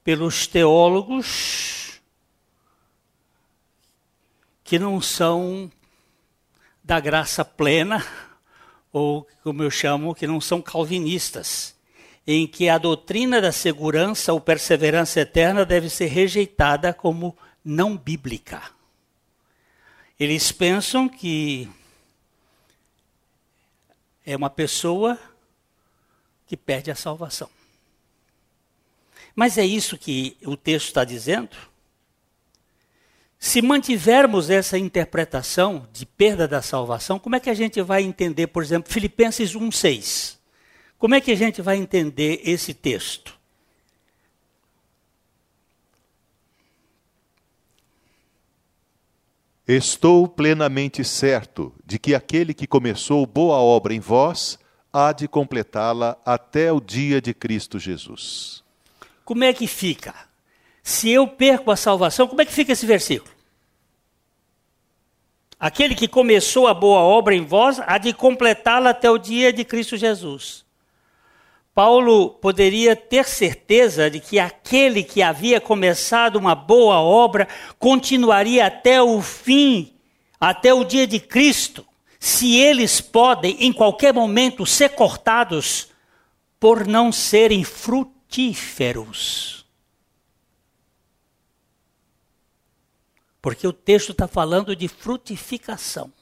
pelos 0.05 0.47
teólogos 0.47 2.01
que 4.63 4.79
não 4.79 5.01
são 5.01 5.69
da 6.85 7.01
graça 7.01 7.45
plena, 7.45 8.07
ou 8.93 9.27
como 9.43 9.65
eu 9.65 9.71
chamo, 9.71 10.15
que 10.15 10.29
não 10.29 10.41
são 10.41 10.63
calvinistas, 10.63 11.75
em 12.25 12.47
que 12.47 12.69
a 12.69 12.79
doutrina 12.79 13.41
da 13.41 13.51
segurança 13.51 14.33
ou 14.33 14.41
perseverança 14.41 15.19
eterna 15.23 15.67
deve 15.67 15.91
ser 15.91 16.07
rejeitada 16.07 16.95
como 16.95 17.37
não 17.65 17.97
bíblica. 17.97 18.63
Eles 20.21 20.53
pensam 20.53 21.09
que 21.09 21.69
é 24.25 24.37
uma 24.37 24.51
pessoa 24.51 25.19
que 26.49 26.57
perde 26.57 26.91
a 26.91 26.95
salvação. 26.95 27.49
Mas 29.37 29.59
é 29.59 29.65
isso 29.65 29.97
que 29.97 30.37
o 30.45 30.57
texto 30.57 30.87
está 30.87 31.05
dizendo? 31.05 31.57
Se 33.39 33.63
mantivermos 33.63 34.51
essa 34.51 34.77
interpretação 34.77 35.87
de 35.93 36.05
perda 36.05 36.49
da 36.49 36.61
salvação, 36.61 37.21
como 37.21 37.37
é 37.37 37.41
que 37.41 37.51
a 37.51 37.55
gente 37.55 37.81
vai 37.83 38.03
entender, 38.03 38.49
por 38.49 38.65
exemplo, 38.65 38.93
Filipenses 38.93 39.53
1,6? 39.53 40.39
Como 40.99 41.15
é 41.15 41.21
que 41.21 41.31
a 41.31 41.37
gente 41.37 41.63
vai 41.63 41.77
entender 41.77 42.41
esse 42.43 42.75
texto? 42.75 43.39
Estou 49.69 50.27
plenamente 50.27 51.05
certo 51.05 51.73
de 51.85 51.99
que 51.99 52.15
aquele 52.15 52.55
que 52.55 52.67
começou 52.67 53.25
boa 53.27 53.59
obra 53.59 53.95
em 53.95 54.01
vós 54.01 54.59
há 54.99 55.13
de 55.13 55.29
completá-la 55.29 56.19
até 56.27 56.73
o 56.73 56.81
dia 56.81 57.21
de 57.21 57.33
Cristo 57.33 57.79
Jesus. 57.79 58.65
Como 59.25 59.45
é 59.45 59.53
que 59.53 59.69
fica? 59.69 60.13
Se 60.83 61.09
eu 61.11 61.29
perco 61.29 61.71
a 61.71 61.77
salvação, 61.77 62.27
como 62.27 62.41
é 62.41 62.45
que 62.45 62.53
fica 62.53 62.73
esse 62.73 62.85
versículo? 62.85 63.31
Aquele 65.61 65.95
que 65.95 66.09
começou 66.09 66.67
a 66.67 66.75
boa 66.75 67.01
obra 67.01 67.35
em 67.35 67.45
vós 67.45 67.81
há 67.87 67.99
de 67.99 68.13
completá-la 68.13 68.91
até 68.91 69.11
o 69.11 69.19
dia 69.19 69.53
de 69.53 69.65
Cristo 69.65 69.97
Jesus. 69.97 70.65
Paulo 71.75 72.31
poderia 72.31 72.97
ter 72.97 73.25
certeza 73.29 74.11
de 74.11 74.19
que 74.19 74.39
aquele 74.39 75.05
que 75.05 75.23
havia 75.23 75.61
começado 75.61 76.37
uma 76.37 76.55
boa 76.55 77.01
obra 77.01 77.47
continuaria 77.79 78.67
até 78.67 79.01
o 79.01 79.21
fim, 79.21 79.93
até 80.41 80.75
o 80.75 80.83
dia 80.83 81.07
de 81.07 81.21
Cristo 81.21 81.88
se 82.19 82.57
eles 82.57 83.01
podem 83.01 83.65
em 83.65 83.73
qualquer 83.73 84.13
momento 84.13 84.67
ser 84.67 84.91
cortados 84.91 85.89
por 86.59 86.87
não 86.87 87.13
serem 87.13 87.63
frutíferos. 87.63 89.65
Porque 93.41 93.67
o 93.67 93.73
texto 93.73 94.13
está 94.13 94.27
falando 94.27 94.75
de 94.75 94.89
frutificação. 94.89 96.13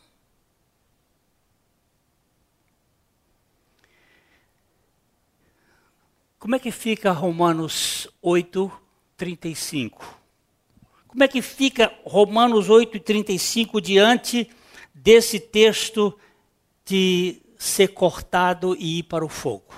Como 6.38 6.54
é 6.54 6.58
que 6.58 6.70
fica 6.70 7.10
Romanos 7.10 8.06
8, 8.20 8.70
35? 9.16 10.20
Como 11.08 11.24
é 11.24 11.28
que 11.28 11.40
fica 11.40 11.92
Romanos 12.04 12.68
8, 12.68 13.00
35 13.00 13.80
diante 13.80 14.50
desse 15.06 15.38
texto 15.38 16.18
de 16.84 17.40
ser 17.56 17.94
cortado 17.94 18.74
e 18.76 18.98
ir 18.98 19.02
para 19.04 19.24
o 19.24 19.28
fogo. 19.28 19.72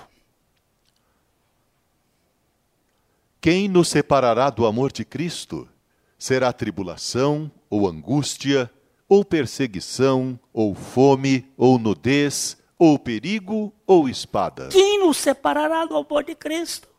Quem 3.39 3.67
nos 3.67 3.89
separará 3.89 4.49
do 4.49 4.65
amor 4.65 4.91
de 4.91 5.05
Cristo? 5.05 5.69
Será 6.17 6.51
tribulação, 6.51 7.49
ou 7.69 7.87
angústia, 7.87 8.71
ou 9.07 9.23
perseguição, 9.23 10.37
ou 10.51 10.73
fome, 10.73 11.47
ou 11.55 11.77
nudez, 11.77 12.57
ou 12.79 12.97
perigo, 12.97 13.71
ou 13.85 14.09
espada? 14.09 14.69
Quem 14.69 14.99
nos 14.99 15.17
separará 15.17 15.85
do 15.85 15.95
amor 15.95 16.23
de 16.23 16.33
Cristo? 16.33 16.89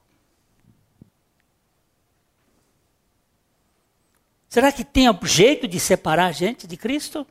Será 4.48 4.70
que 4.70 4.84
tem 4.84 5.06
jeito 5.24 5.66
de 5.66 5.80
separar 5.80 6.26
a 6.26 6.32
gente 6.32 6.68
de 6.68 6.76
Cristo? 6.76 7.26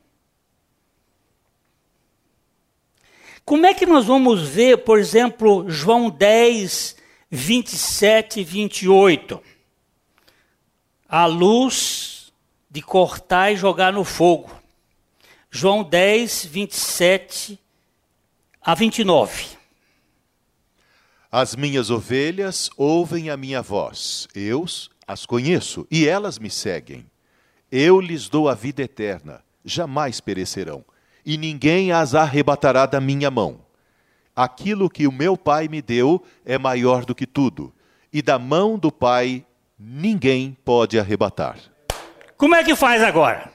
Como 3.46 3.66
é 3.66 3.74
que 3.74 3.86
nós 3.86 4.06
vamos 4.06 4.48
ver, 4.48 4.80
por 4.80 5.00
exemplo, 5.00 5.70
João 5.70 6.10
10, 6.10 6.96
27 7.30 8.42
e 8.42 8.44
28. 8.44 9.42
A 11.08 11.26
luz 11.26 12.32
de 12.70 12.82
cortar 12.82 13.52
e 13.52 13.58
jogar 13.58 13.92
no 13.92 14.04
fogo. 14.04 14.52
João 15.50 15.84
10, 15.84 16.46
27 16.46 17.60
a 18.62 18.76
29. 18.76 19.58
As 21.32 21.56
minhas 21.56 21.90
ovelhas 21.90 22.70
ouvem 22.76 23.30
a 23.30 23.38
minha 23.38 23.62
voz, 23.62 24.28
eu 24.34 24.66
as 25.08 25.26
conheço 25.26 25.88
e 25.90 26.08
elas 26.08 26.38
me 26.40 26.50
seguem. 26.50 27.06
Eu 27.72 28.00
lhes 28.00 28.30
dou 28.30 28.50
a 28.50 28.56
vida 28.56 28.82
eterna, 28.82 29.44
jamais 29.64 30.20
perecerão, 30.20 30.84
e 31.30 31.38
ninguém 31.38 31.92
as 31.92 32.16
arrebatará 32.16 32.88
da 32.88 33.00
minha 33.00 33.30
mão. 33.30 33.60
Aquilo 34.36 34.90
que 34.90 35.06
o 35.06 35.12
meu 35.12 35.38
Pai 35.38 35.68
me 35.68 35.80
deu 35.80 36.26
é 36.44 36.58
maior 36.58 37.06
do 37.06 37.14
que 37.14 37.28
tudo, 37.28 37.72
e 38.12 38.20
da 38.20 38.40
mão 38.40 38.80
do 38.80 38.92
Pai 38.92 39.46
ninguém 39.78 40.58
pode 40.66 40.98
arrebatar. 41.00 41.60
Como 42.36 42.56
é 42.56 42.64
que 42.64 42.76
faz 42.76 43.04
agora? 43.04 43.52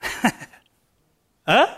Hã? 1.46 1.68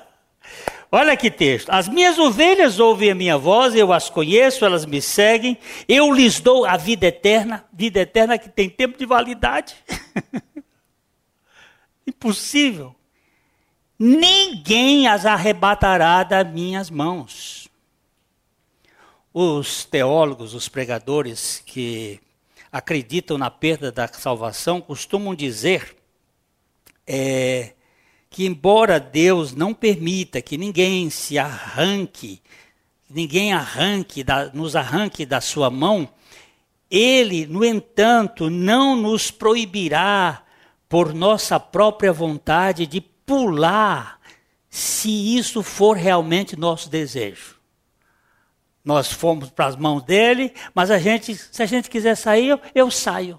Olha 0.93 1.17
que 1.17 1.33
texto. 1.33 1.71
As 1.71 1.89
minhas 1.89 2.21
ovelhas 2.21 2.79
ouvem 2.79 3.11
a 3.11 3.17
minha 3.17 3.37
voz, 3.37 3.75
eu 3.75 3.93
as 3.93 4.09
conheço, 4.09 4.65
elas 4.65 4.87
me 4.87 5.03
seguem, 5.03 5.59
eu 5.89 6.13
lhes 6.13 6.39
dou 6.39 6.65
a 6.65 6.77
vida 6.77 7.07
eterna, 7.07 7.65
vida 7.73 7.99
eterna 7.99 8.39
que 8.39 8.49
tem 8.49 8.71
tempo 8.71 8.97
de 8.97 9.05
validade. 9.05 9.75
Impossível. 12.09 12.97
Ninguém 13.99 15.07
as 15.07 15.27
arrebatará 15.27 16.23
das 16.23 16.51
minhas 16.51 16.89
mãos. 16.89 17.69
Os 19.33 19.85
teólogos, 19.85 20.55
os 20.55 20.71
pregadores 20.71 21.63
que 21.67 22.19
acreditam 22.73 23.37
na 23.37 23.51
perda 23.51 23.93
da 23.93 24.09
salvação 24.09 24.81
costumam 24.81 25.35
dizer 25.35 25.97
é, 27.07 27.75
que 28.31 28.47
embora 28.47 28.99
Deus 28.99 29.55
não 29.55 29.75
permita 29.75 30.41
que 30.41 30.57
ninguém 30.57 31.11
se 31.11 31.39
arranque, 31.39 32.41
ninguém 33.09 33.53
arranque 33.53 34.25
da, 34.25 34.47
nos 34.47 34.75
arranque 34.75 35.27
da 35.27 35.43
sua 35.43 35.69
mão, 35.69 36.09
ele, 36.91 37.47
no 37.47 37.63
entanto, 37.63 38.49
não 38.49 38.97
nos 38.97 39.31
proibirá 39.31 40.43
por 40.89 41.13
nossa 41.13 41.61
própria 41.61 42.13
vontade 42.13 42.87
de 42.87 43.01
pular, 43.01 44.19
se 44.71 45.37
isso 45.37 45.63
for 45.63 45.97
realmente 45.97 46.57
nosso 46.57 46.89
desejo. 46.89 47.59
Nós 48.85 49.13
fomos 49.13 49.51
para 49.51 49.67
as 49.67 49.77
mãos 49.77 50.03
dele, 50.03 50.55
mas 50.75 50.91
a 50.91 50.99
gente, 50.99 51.35
se 51.35 51.63
a 51.63 51.67
gente 51.67 51.91
quiser 51.91 52.15
sair, 52.15 52.59
eu, 52.75 52.91
saio. 52.91 53.39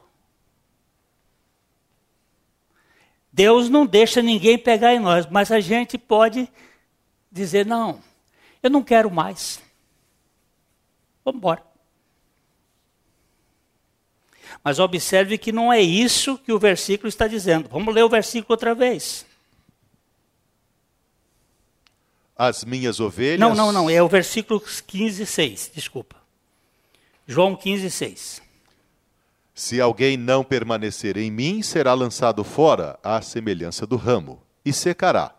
Deus 3.33 3.69
não 3.69 3.85
deixa 3.85 4.21
ninguém 4.21 4.57
pegar 4.57 4.93
em 4.93 4.99
nós, 4.99 5.25
mas 5.25 5.51
a 5.51 5.59
gente 5.59 5.97
pode 5.97 6.47
dizer: 7.31 7.65
não, 7.65 7.99
eu 8.61 8.69
não 8.69 8.83
quero 8.83 9.09
mais. 9.09 9.59
Vamos 11.23 11.39
embora. 11.39 11.68
Mas 14.63 14.79
observe 14.79 15.37
que 15.37 15.51
não 15.51 15.71
é 15.71 15.81
isso 15.81 16.37
que 16.37 16.51
o 16.51 16.59
versículo 16.59 17.07
está 17.07 17.27
dizendo. 17.27 17.69
Vamos 17.69 17.93
ler 17.93 18.03
o 18.03 18.09
versículo 18.09 18.53
outra 18.53 18.73
vez. 18.75 19.25
As 22.35 22.63
minhas 22.63 22.99
ovelhas. 22.99 23.39
Não, 23.39 23.53
não, 23.53 23.71
não. 23.71 23.89
É 23.89 24.01
o 24.01 24.07
versículo 24.07 24.61
15, 24.61 25.25
6. 25.25 25.71
Desculpa. 25.73 26.15
João 27.27 27.55
15, 27.55 27.91
6. 27.91 28.41
Se 29.53 29.81
alguém 29.81 30.15
não 30.15 30.41
permanecer 30.41 31.17
em 31.17 31.29
mim, 31.29 31.61
será 31.61 31.93
lançado 31.93 32.45
fora 32.45 32.97
à 33.03 33.21
semelhança 33.21 33.85
do 33.85 33.97
ramo, 33.97 34.41
e 34.63 34.71
secará. 34.71 35.35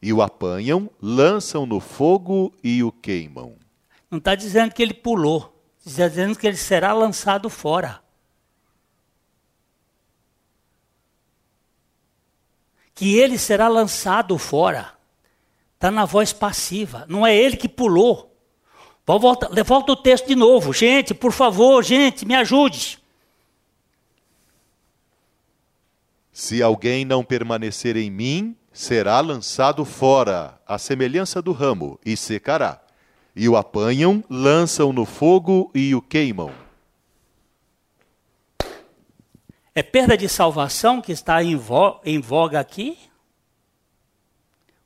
E 0.00 0.10
o 0.10 0.22
apanham, 0.22 0.88
lançam 1.02 1.66
no 1.66 1.80
fogo 1.80 2.50
e 2.64 2.82
o 2.82 2.90
queimam. 2.90 3.56
Não 4.10 4.16
está 4.16 4.34
dizendo 4.34 4.72
que 4.72 4.82
ele 4.82 4.94
pulou, 4.94 5.54
está 5.84 6.08
dizendo 6.08 6.38
que 6.38 6.46
ele 6.46 6.56
será 6.56 6.94
lançado 6.94 7.50
fora. 7.50 8.00
Que 12.98 13.16
ele 13.16 13.38
será 13.38 13.68
lançado 13.68 14.36
fora. 14.36 14.92
Está 15.76 15.88
na 15.88 16.04
voz 16.04 16.32
passiva, 16.32 17.06
não 17.08 17.24
é 17.24 17.36
ele 17.36 17.56
que 17.56 17.68
pulou. 17.68 18.36
Volta, 19.06 19.48
volta 19.62 19.92
o 19.92 19.96
texto 19.96 20.26
de 20.26 20.34
novo. 20.34 20.72
Gente, 20.72 21.14
por 21.14 21.30
favor, 21.30 21.84
gente, 21.84 22.26
me 22.26 22.34
ajude. 22.34 22.98
Se 26.32 26.60
alguém 26.60 27.04
não 27.04 27.22
permanecer 27.22 27.96
em 27.96 28.10
mim, 28.10 28.56
será 28.72 29.20
lançado 29.20 29.84
fora, 29.84 30.60
à 30.66 30.76
semelhança 30.76 31.40
do 31.40 31.52
ramo, 31.52 32.00
e 32.04 32.16
secará. 32.16 32.80
E 33.34 33.48
o 33.48 33.56
apanham, 33.56 34.24
lançam 34.28 34.92
no 34.92 35.04
fogo 35.04 35.70
e 35.72 35.94
o 35.94 36.02
queimam. 36.02 36.50
É 39.78 39.82
perda 39.84 40.16
de 40.16 40.28
salvação 40.28 41.00
que 41.00 41.12
está 41.12 41.40
em 41.40 41.54
voga 42.20 42.58
aqui? 42.58 42.98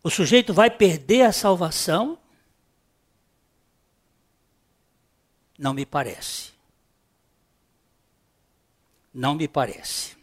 O 0.02 0.10
sujeito 0.10 0.52
vai 0.52 0.68
perder 0.68 1.22
a 1.22 1.32
salvação? 1.32 2.18
Não 5.58 5.72
me 5.72 5.86
parece. 5.86 6.52
Não 9.14 9.34
me 9.34 9.48
parece. 9.48 10.14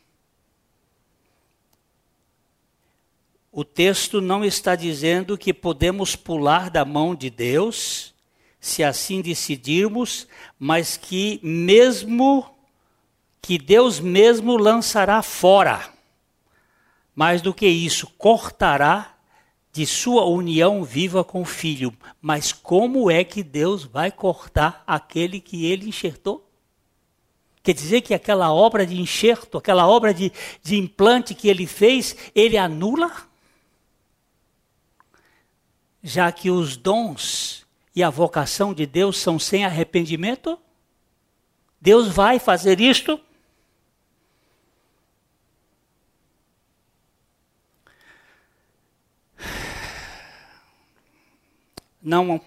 o 3.51 3.63
texto 3.65 4.21
não 4.21 4.45
está 4.45 4.75
dizendo 4.75 5.35
que 5.35 5.51
podemos 5.51 6.15
pular 6.15 6.69
da 6.69 6.85
mão 6.85 7.15
de 7.15 7.31
Deus, 7.31 8.13
se 8.59 8.83
assim 8.83 9.19
decidirmos, 9.19 10.27
mas 10.59 10.95
que 10.95 11.39
mesmo 11.41 12.58
que 13.41 13.57
Deus 13.57 13.99
mesmo 13.99 14.57
lançará 14.57 15.21
fora. 15.21 15.89
Mais 17.15 17.41
do 17.41 17.53
que 17.53 17.67
isso, 17.67 18.07
cortará 18.17 19.15
de 19.71 19.85
sua 19.85 20.25
união 20.25 20.83
viva 20.83 21.23
com 21.23 21.41
o 21.41 21.45
filho. 21.45 21.93
Mas 22.21 22.51
como 22.51 23.09
é 23.09 23.23
que 23.23 23.43
Deus 23.43 23.83
vai 23.83 24.11
cortar 24.11 24.83
aquele 24.85 25.39
que 25.39 25.65
ele 25.65 25.87
enxertou? 25.87 26.49
Quer 27.61 27.73
dizer 27.73 28.01
que 28.01 28.13
aquela 28.13 28.53
obra 28.53 28.85
de 28.85 28.99
enxerto, 28.99 29.57
aquela 29.57 29.87
obra 29.87 30.13
de, 30.13 30.31
de 30.63 30.77
implante 30.77 31.35
que 31.35 31.47
ele 31.47 31.67
fez, 31.67 32.15
ele 32.33 32.57
anula? 32.57 33.29
já 36.03 36.31
que 36.31 36.49
os 36.49 36.77
dons 36.77 37.65
e 37.95 38.03
a 38.03 38.09
vocação 38.09 38.73
de 38.73 38.85
Deus 38.85 39.17
são 39.19 39.37
sem 39.37 39.65
arrependimento? 39.65 40.57
Deus 41.81 42.07
vai 42.07 42.39
fazer 42.39 42.79
isto? 42.79 43.19
Não, 52.01 52.39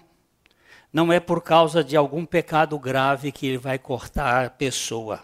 não 0.91 1.13
é 1.13 1.19
por 1.19 1.41
causa 1.41 1.83
de 1.83 1.95
algum 1.95 2.25
pecado 2.25 2.77
grave 2.79 3.31
que 3.31 3.45
ele 3.47 3.57
vai 3.57 3.77
cortar 3.77 4.45
a 4.45 4.49
pessoa. 4.49 5.23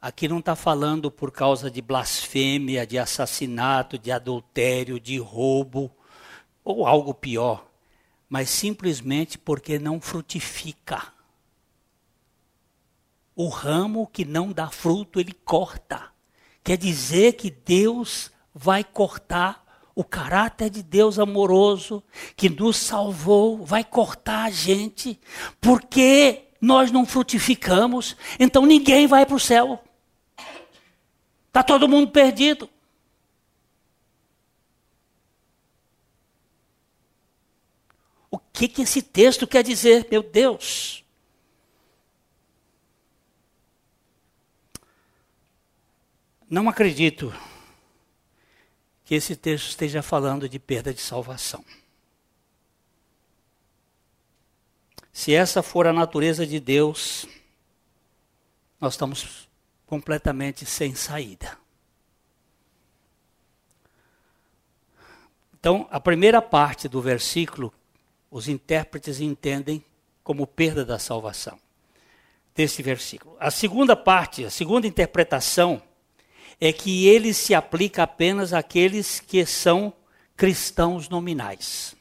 Aqui 0.00 0.26
não 0.26 0.38
está 0.38 0.56
falando 0.56 1.10
por 1.10 1.30
causa 1.30 1.70
de 1.70 1.82
blasfêmia, 1.82 2.86
de 2.86 2.98
assassinato, 2.98 3.98
de 3.98 4.10
adultério, 4.10 4.98
de 4.98 5.18
roubo 5.18 5.94
ou 6.64 6.86
algo 6.86 7.12
pior, 7.12 7.66
mas 8.26 8.48
simplesmente 8.48 9.36
porque 9.36 9.78
não 9.78 10.00
frutifica. 10.00 11.12
O 13.36 13.48
ramo 13.48 14.06
que 14.06 14.24
não 14.24 14.52
dá 14.52 14.70
fruto, 14.70 15.20
ele 15.20 15.32
corta. 15.32 16.10
Quer 16.64 16.78
dizer 16.78 17.34
que 17.34 17.50
Deus 17.50 18.30
vai 18.54 18.82
cortar 18.82 19.59
o 19.94 20.04
caráter 20.04 20.70
de 20.70 20.82
Deus 20.82 21.18
amoroso, 21.18 22.02
que 22.36 22.48
nos 22.48 22.76
salvou, 22.76 23.64
vai 23.64 23.84
cortar 23.84 24.44
a 24.44 24.50
gente, 24.50 25.20
porque 25.60 26.44
nós 26.60 26.90
não 26.90 27.06
frutificamos, 27.06 28.16
então 28.38 28.66
ninguém 28.66 29.06
vai 29.06 29.26
para 29.26 29.36
o 29.36 29.40
céu. 29.40 29.82
Está 31.48 31.62
todo 31.62 31.88
mundo 31.88 32.10
perdido. 32.10 32.68
O 38.30 38.38
que, 38.38 38.68
que 38.68 38.82
esse 38.82 39.02
texto 39.02 39.46
quer 39.46 39.64
dizer, 39.64 40.06
meu 40.10 40.22
Deus? 40.22 41.04
Não 46.48 46.68
acredito 46.68 47.32
que 49.10 49.16
esse 49.16 49.34
texto 49.34 49.70
esteja 49.70 50.02
falando 50.02 50.48
de 50.48 50.56
perda 50.56 50.94
de 50.94 51.00
salvação. 51.00 51.64
Se 55.12 55.34
essa 55.34 55.64
for 55.64 55.84
a 55.88 55.92
natureza 55.92 56.46
de 56.46 56.60
Deus, 56.60 57.26
nós 58.80 58.92
estamos 58.92 59.48
completamente 59.84 60.64
sem 60.64 60.94
saída. 60.94 61.58
Então, 65.58 65.88
a 65.90 65.98
primeira 65.98 66.40
parte 66.40 66.86
do 66.86 67.02
versículo, 67.02 67.74
os 68.30 68.46
intérpretes 68.46 69.20
entendem 69.20 69.84
como 70.22 70.46
perda 70.46 70.84
da 70.84 71.00
salvação. 71.00 71.58
Desse 72.54 72.80
versículo. 72.80 73.36
A 73.40 73.50
segunda 73.50 73.96
parte, 73.96 74.44
a 74.44 74.50
segunda 74.50 74.86
interpretação, 74.86 75.82
é 76.60 76.72
que 76.72 77.06
ele 77.06 77.32
se 77.32 77.54
aplica 77.54 78.02
apenas 78.02 78.52
àqueles 78.52 79.18
que 79.18 79.46
são 79.46 79.92
cristãos 80.36 81.08
nominais. 81.08 81.96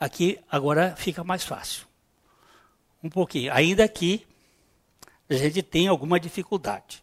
Aqui 0.00 0.38
agora 0.50 0.94
fica 0.96 1.22
mais 1.22 1.44
fácil. 1.44 1.86
Um 3.02 3.10
pouquinho. 3.10 3.52
Ainda 3.52 3.86
que 3.88 4.26
a 5.28 5.34
gente 5.34 5.62
tem 5.62 5.88
alguma 5.88 6.18
dificuldade. 6.18 7.02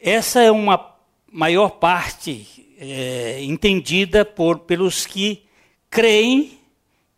Essa 0.00 0.40
é 0.40 0.50
uma 0.50 0.94
maior 1.30 1.70
parte 1.70 2.74
é, 2.78 3.42
entendida 3.42 4.24
por, 4.24 4.60
pelos 4.60 5.06
que 5.06 5.44
creem 5.90 6.58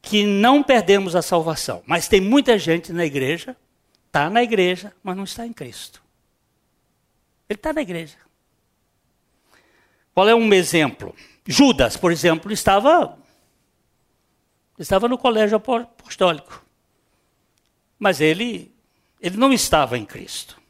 que 0.00 0.24
não 0.24 0.62
perdemos 0.62 1.14
a 1.14 1.22
salvação. 1.22 1.82
Mas 1.86 2.08
tem 2.08 2.20
muita 2.20 2.58
gente 2.58 2.92
na 2.92 3.04
igreja, 3.04 3.56
está 4.06 4.30
na 4.30 4.42
igreja, 4.42 4.92
mas 5.02 5.16
não 5.16 5.24
está 5.24 5.46
em 5.46 5.52
Cristo. 5.52 6.02
Ele 7.48 7.56
está 7.56 7.72
na 7.72 7.80
igreja. 7.80 8.16
Qual 10.14 10.28
é 10.28 10.34
um 10.34 10.52
exemplo? 10.52 11.14
Judas, 11.46 11.96
por 11.96 12.12
exemplo, 12.12 12.52
estava 12.52 13.18
estava 14.78 15.08
no 15.08 15.18
colégio 15.18 15.56
apostólico. 15.56 16.64
Mas 17.98 18.20
ele 18.20 18.72
ele 19.20 19.36
não 19.36 19.52
estava 19.52 19.98
em 19.98 20.04
Cristo. 20.04 20.60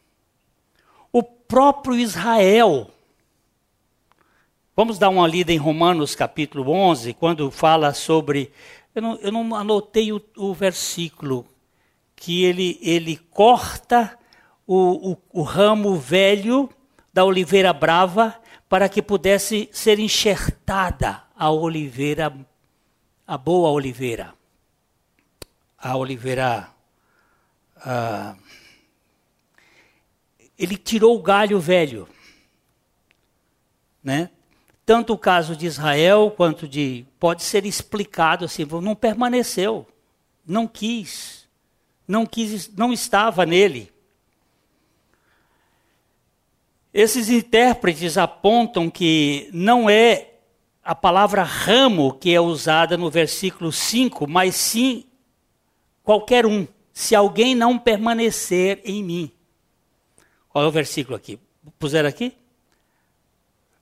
O 1.12 1.22
próprio 1.22 1.98
Israel 1.98 2.90
Vamos 4.78 4.96
dar 4.96 5.08
uma 5.08 5.26
lida 5.26 5.52
em 5.52 5.56
Romanos 5.56 6.14
capítulo 6.14 6.70
11, 6.70 7.12
quando 7.14 7.50
fala 7.50 7.92
sobre. 7.92 8.52
Eu 8.94 9.02
não, 9.02 9.16
eu 9.16 9.32
não 9.32 9.56
anotei 9.56 10.12
o, 10.12 10.22
o, 10.36 10.54
versículo, 10.54 11.44
que 12.14 12.44
ele, 12.44 12.78
ele 12.80 13.16
corta 13.16 14.16
o, 14.68 15.12
o, 15.12 15.40
o 15.40 15.42
ramo 15.42 15.96
velho 15.96 16.68
da 17.10 17.24
oliveira 17.24 17.72
brava 17.72 18.38
para 18.68 18.86
que 18.86 19.00
pudesse 19.00 19.66
ser 19.72 19.98
enxertada 19.98 21.22
a 21.34 21.50
oliveira, 21.50 22.36
a 23.26 23.38
boa 23.38 23.70
oliveira. 23.70 24.34
A 25.78 25.96
oliveira. 25.96 26.68
Ah, 27.76 28.36
ele 30.58 30.76
tirou 30.76 31.16
o 31.16 31.22
galho 31.22 31.58
velho. 31.58 32.06
Né? 34.04 34.28
Tanto 34.84 35.14
o 35.14 35.18
caso 35.18 35.56
de 35.56 35.64
Israel 35.64 36.30
quanto 36.36 36.68
de. 36.68 37.06
Pode 37.18 37.42
ser 37.42 37.64
explicado 37.64 38.44
assim, 38.44 38.66
não 38.66 38.94
permaneceu, 38.94 39.86
não 40.46 40.66
quis, 40.66 41.48
não 42.06 42.26
quis, 42.26 42.68
não 42.76 42.92
estava 42.92 43.46
nele. 43.46 43.90
Esses 46.98 47.28
intérpretes 47.28 48.18
apontam 48.18 48.90
que 48.90 49.48
não 49.52 49.88
é 49.88 50.30
a 50.82 50.96
palavra 50.96 51.44
ramo 51.44 52.12
que 52.12 52.34
é 52.34 52.40
usada 52.40 52.96
no 52.96 53.08
versículo 53.08 53.70
5, 53.70 54.26
mas 54.28 54.56
sim 54.56 55.04
qualquer 56.02 56.44
um. 56.44 56.66
Se 56.92 57.14
alguém 57.14 57.54
não 57.54 57.78
permanecer 57.78 58.80
em 58.84 59.04
mim. 59.04 59.30
Qual 60.48 60.64
é 60.64 60.66
o 60.66 60.72
versículo 60.72 61.16
aqui? 61.16 61.38
Puseram 61.78 62.08
aqui? 62.08 62.32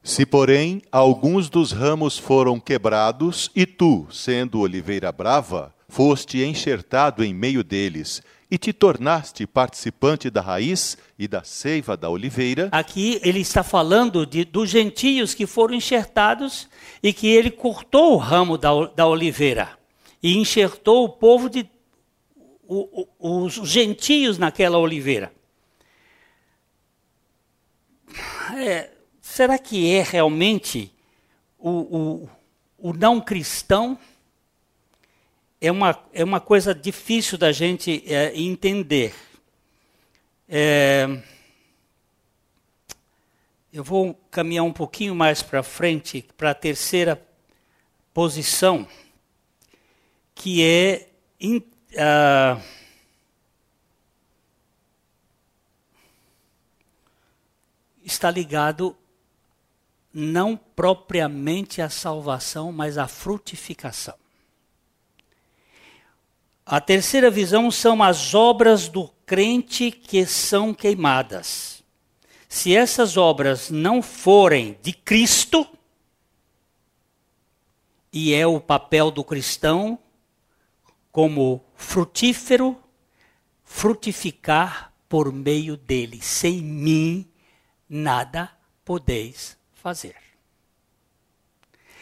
Se, 0.03 0.27
porém, 0.27 0.83
alguns 0.93 1.49
dos 1.49 1.73
ramos 1.73 2.19
foram 2.19 2.61
quebrados, 2.61 3.51
e 3.57 3.65
tu, 3.65 4.07
sendo 4.11 4.61
oliveira 4.61 5.11
brava, 5.11 5.75
foste 5.89 6.45
enxertado 6.45 7.25
em 7.25 7.33
meio 7.33 7.65
deles, 7.65 8.23
e 8.51 8.57
te 8.57 8.73
tornaste 8.73 9.47
participante 9.47 10.31
da 10.31 10.41
raiz 10.41 10.97
e 11.19 11.27
da 11.27 11.43
seiva 11.43 11.97
da 11.97 12.09
oliveira. 12.09 12.69
Aqui 12.73 13.21
ele 13.23 13.41
está 13.41 13.63
falando 13.63 14.25
de, 14.25 14.45
dos 14.45 14.71
gentios 14.71 15.35
que 15.35 15.47
foram 15.47 15.75
enxertados 15.75 16.69
e 17.03 17.13
que 17.13 17.27
ele 17.27 17.51
cortou 17.51 18.15
o 18.15 18.17
ramo 18.17 18.57
da, 18.57 18.71
da 18.95 19.07
oliveira 19.07 19.77
e 20.23 20.37
enxertou 20.37 21.05
o 21.05 21.09
povo 21.09 21.49
de 21.49 21.69
o, 22.69 23.07
o, 23.19 23.45
os 23.45 23.55
gentios 23.55 24.39
naquela 24.39 24.79
oliveira. 24.79 25.33
É, 28.57 28.91
será 29.21 29.59
que 29.59 29.93
é 29.93 30.03
realmente 30.03 30.93
o, 31.59 31.71
o, 31.71 32.29
o 32.79 32.93
não 32.93 33.21
cristão? 33.21 33.99
É 35.61 35.71
uma, 35.71 35.99
é 36.13 36.23
uma 36.23 36.41
coisa 36.41 36.75
difícil 36.75 37.39
da 37.39 37.51
gente 37.51 38.03
é, 38.07 38.39
entender. 38.39 39.15
É, 40.49 41.23
eu 43.73 43.83
vou 43.83 44.15
caminhar 44.31 44.65
um 44.65 44.73
pouquinho 44.73 45.15
mais 45.15 45.43
para 45.43 45.63
frente, 45.63 46.27
para 46.37 46.51
a 46.51 46.55
terceira 46.55 47.21
posição, 48.15 48.89
que 50.35 50.63
é. 50.63 51.11
In, 51.39 51.59
uh, 51.59 52.63
está 58.03 58.31
ligado 58.31 58.97
não 60.11 60.57
propriamente 60.57 61.83
a 61.83 61.91
salvação, 61.91 62.73
mas 62.73 62.97
a 62.97 63.07
frutificação. 63.07 64.26
A 66.69 66.81
terceira 66.81 67.31
visão 67.31 67.71
são 67.71 68.03
as 68.03 68.35
obras 68.35 68.89
do 68.89 69.07
crente 69.25 69.93
que 69.93 70.27
são 70.27 70.75
queimadas. 70.75 71.85
Se 72.49 72.75
essas 72.75 73.17
obras 73.17 73.71
não 73.71 74.03
forem 74.03 74.77
de 74.83 74.93
Cristo, 74.93 75.65
e 78.13 78.35
é 78.35 78.45
o 78.45 78.59
papel 78.59 79.13
do 79.13 79.23
cristão 79.23 79.97
como 81.13 81.65
frutífero, 81.77 82.77
frutificar 83.63 84.93
por 85.09 85.33
meio 85.33 85.77
dele. 85.77 86.21
Sem 86.21 86.61
mim, 86.61 87.31
nada 87.89 88.51
podeis 88.85 89.57
fazer. 89.73 90.17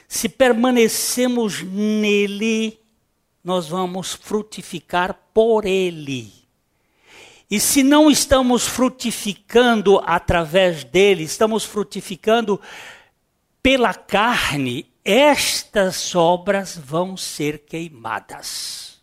Se 0.09 0.27
permanecemos 0.27 1.63
nele, 1.63 2.79
nós 3.45 3.69
vamos 3.69 4.15
frutificar 4.15 5.15
por 5.35 5.67
ele. 5.67 6.33
E 7.51 7.61
se 7.61 7.83
não 7.83 8.11
estamos 8.11 8.67
frutificando 8.67 10.01
através 10.05 10.83
dele, 10.83 11.23
estamos 11.23 11.63
frutificando 11.65 12.59
pela 13.63 13.93
carne, 13.93 14.91
estas 15.05 16.15
obras 16.15 16.77
vão 16.77 17.17
ser 17.17 17.61
queimadas. 17.61 19.03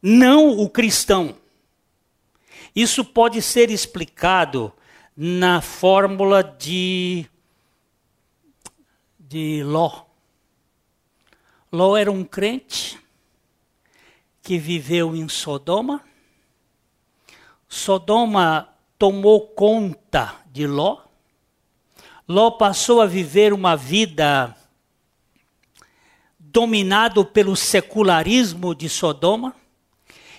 Não 0.00 0.50
o 0.50 0.70
cristão. 0.70 1.36
Isso 2.74 3.04
pode 3.04 3.42
ser 3.42 3.70
explicado 3.70 4.72
na 5.16 5.60
fórmula 5.60 6.44
de, 6.44 7.26
de 9.18 9.64
Ló. 9.64 10.05
Ló 11.76 11.94
era 11.94 12.10
um 12.10 12.24
crente 12.24 12.98
que 14.42 14.56
viveu 14.56 15.14
em 15.14 15.28
Sodoma. 15.28 16.02
Sodoma 17.68 18.66
tomou 18.98 19.48
conta 19.48 20.36
de 20.50 20.66
Ló. 20.66 21.00
Ló 22.26 22.52
passou 22.52 23.02
a 23.02 23.06
viver 23.06 23.52
uma 23.52 23.76
vida 23.76 24.56
dominado 26.38 27.26
pelo 27.26 27.54
secularismo 27.54 28.74
de 28.74 28.88
Sodoma. 28.88 29.54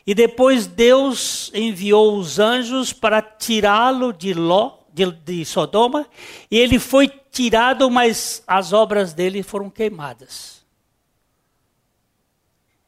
E 0.08 0.16
depois 0.16 0.66
Deus 0.66 1.52
enviou 1.54 2.18
os 2.18 2.40
anjos 2.40 2.92
para 2.92 3.22
tirá-lo 3.22 4.12
de 4.12 4.34
Ló, 4.34 4.80
de, 4.92 5.12
de, 5.12 5.46
Sodoma, 5.46 6.08
e 6.50 6.58
ele 6.58 6.80
foi 6.80 7.08
tirado, 7.30 7.92
mas 7.92 8.42
as 8.48 8.74
obras 8.74 9.14
dele 9.14 9.44
foram 9.44 9.70
queimadas. 9.70 10.57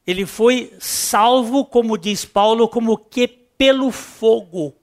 Ele 0.10 0.26
foi 0.26 0.76
salvo, 0.80 1.64
como 1.64 1.96
diz 1.96 2.26
Paulo, 2.26 2.68
como 2.68 2.98
que 2.98 3.28
pelo 3.28 3.92
fogo. 3.92 4.76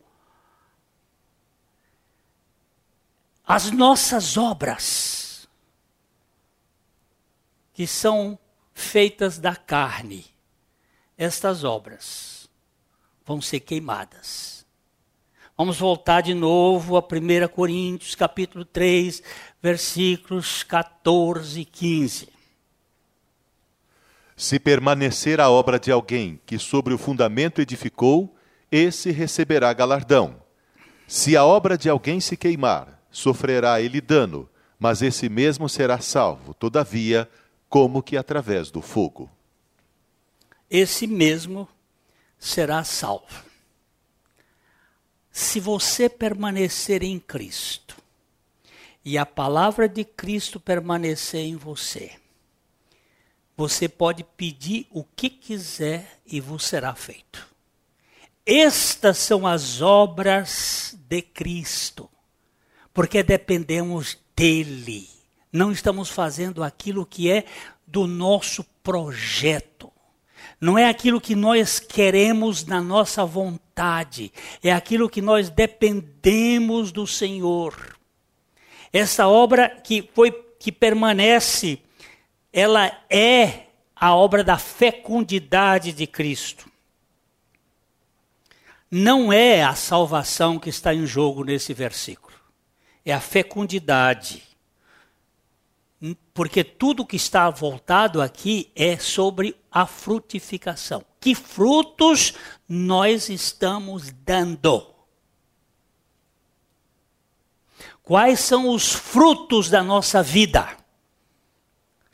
As 3.45 3.73
nossas 3.73 4.37
obras, 4.37 5.49
que 7.75 7.89
são 7.89 8.39
feitas 8.73 9.37
da 9.37 9.57
carne, 9.57 10.25
estas 11.19 11.65
obras 11.65 12.49
vão 13.25 13.41
ser 13.41 13.59
queimadas. 13.59 14.65
Vamos 15.59 15.77
voltar 15.77 16.21
de 16.21 16.35
novo 16.35 16.97
a 16.97 17.01
1 17.01 17.49
Coríntios, 17.53 18.15
capítulo 18.15 18.65
3, 18.65 19.21
versículos 19.61 20.63
14 20.63 21.63
e 21.63 21.65
15. 21.65 22.36
Se 24.37 24.59
permanecer 24.59 25.41
a 25.41 25.49
obra 25.49 25.81
de 25.81 25.91
alguém 25.91 26.39
que 26.45 26.59
sobre 26.59 26.93
o 26.93 26.99
fundamento 26.99 27.63
edificou, 27.63 28.37
esse 28.71 29.11
receberá 29.11 29.73
galardão. 29.73 30.43
Se 31.09 31.35
a 31.37 31.45
obra 31.45 31.79
de 31.79 31.89
alguém 31.89 32.21
se 32.21 32.37
queimar, 32.37 33.01
sofrerá 33.11 33.81
ele 33.81 34.01
dano, 34.01 34.47
mas 34.79 35.01
esse 35.01 35.29
mesmo 35.31 35.69
será 35.71 35.99
salvo, 36.01 36.53
todavia, 36.53 37.29
como 37.67 38.03
que 38.03 38.15
através 38.15 38.71
do 38.71 38.83
fogo. 38.83 39.31
Esse 40.69 41.07
mesmo 41.07 41.67
será 42.39 42.85
salvo. 42.85 43.45
Se 45.31 45.61
você 45.61 46.09
permanecer 46.09 47.03
em 47.03 47.19
Cristo 47.19 47.97
e 49.05 49.17
a 49.17 49.25
palavra 49.25 49.89
de 49.89 50.05
Cristo 50.05 50.59
permanecer 50.61 51.41
em 51.41 51.57
você, 51.57 52.13
você 53.57 53.89
pode 53.89 54.23
pedir 54.23 54.87
o 54.91 55.03
que 55.03 55.31
quiser 55.31 56.21
e 56.27 56.41
vos 56.41 56.65
será 56.65 56.95
feito. 56.95 57.47
Estas 58.45 59.19
são 59.19 59.47
as 59.47 59.81
obras 59.81 60.97
de 61.09 61.23
Cristo, 61.23 62.09
porque 62.93 63.23
dependemos 63.23 64.19
dele. 64.37 65.09
Não 65.53 65.73
estamos 65.73 66.11
fazendo 66.11 66.63
aquilo 66.63 67.07
que 67.07 67.31
é 67.31 67.45
do 67.87 68.07
nosso 68.07 68.63
projeto. 68.83 69.91
Não 70.61 70.79
é 70.79 70.89
aquilo 70.89 71.21
que 71.21 71.35
nós 71.35 71.79
queremos 71.79 72.65
na 72.65 72.81
nossa 72.81 73.25
vontade, 73.25 74.33
é 74.63 74.73
aquilo 74.73 75.09
que 75.09 75.21
nós 75.21 75.51
dependemos 75.51 76.93
do 76.93 77.07
Senhor. 77.07 77.97
Essa 78.93 79.27
obra 79.29 79.69
que 79.69 80.09
foi 80.15 80.31
que 80.59 80.73
permanece, 80.73 81.81
ela 82.57 82.91
é 83.11 83.67
a 83.95 84.15
obra 84.15 84.43
da 84.43 84.57
fecundidade 84.57 85.93
de 85.93 86.07
Cristo. 86.07 86.73
Não 88.91 89.31
é 89.31 89.63
a 89.63 89.75
salvação 89.75 90.59
que 90.59 90.71
está 90.71 90.95
em 90.95 91.05
jogo 91.05 91.45
nesse 91.45 91.75
versículo. 91.75 92.35
É 93.05 93.13
a 93.13 93.21
fecundidade. 93.21 94.43
Porque 96.33 96.65
tudo 96.65 97.05
que 97.05 97.17
está 97.17 97.51
voltado 97.51 98.23
aqui 98.23 98.73
é 98.75 98.97
sobre 98.97 99.55
a 99.71 99.85
frutificação. 99.85 101.05
Que 101.21 101.35
frutos 101.35 102.33
nós 102.67 103.29
estamos 103.29 104.11
dando? 104.25 104.95
Quais 108.03 108.41
são 108.41 108.71
os 108.71 108.95
frutos 108.95 109.69
da 109.69 109.83
nossa 109.83 110.23
vida? 110.23 110.86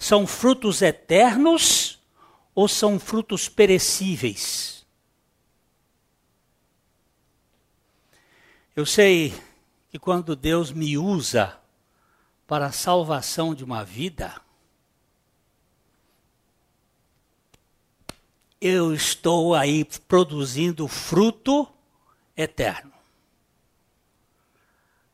São 0.02 0.26
frutos 0.26 0.82
eternos 0.82 1.96
ou 2.56 2.66
são 2.66 2.98
frutos 2.98 3.48
perecíveis? 3.48 4.84
Eu 8.74 8.84
sei 8.84 9.32
que 9.90 10.00
quando 10.00 10.34
Deus 10.34 10.72
me 10.72 10.98
usa 10.98 11.56
para 12.48 12.66
a 12.66 12.72
salvação 12.72 13.54
de 13.54 13.62
uma 13.62 13.84
vida, 13.84 14.42
eu 18.60 18.92
estou 18.92 19.54
aí 19.54 19.84
produzindo 19.84 20.88
fruto 20.88 21.68
eterno. 22.36 22.92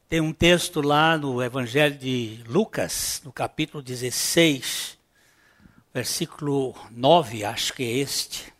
Tem 0.09 0.23
um 0.23 0.33
texto 0.33 0.81
lá 0.81 1.19
no 1.19 1.43
Evangelho 1.43 1.95
de 1.95 2.41
Lucas, 2.47 3.21
no 3.27 3.31
capítulo 3.31 3.83
16, 3.83 4.97
versículo 5.93 6.75
9, 6.91 7.45
acho 7.45 7.75
que 7.75 7.83
é 7.83 7.99
este. 7.99 8.51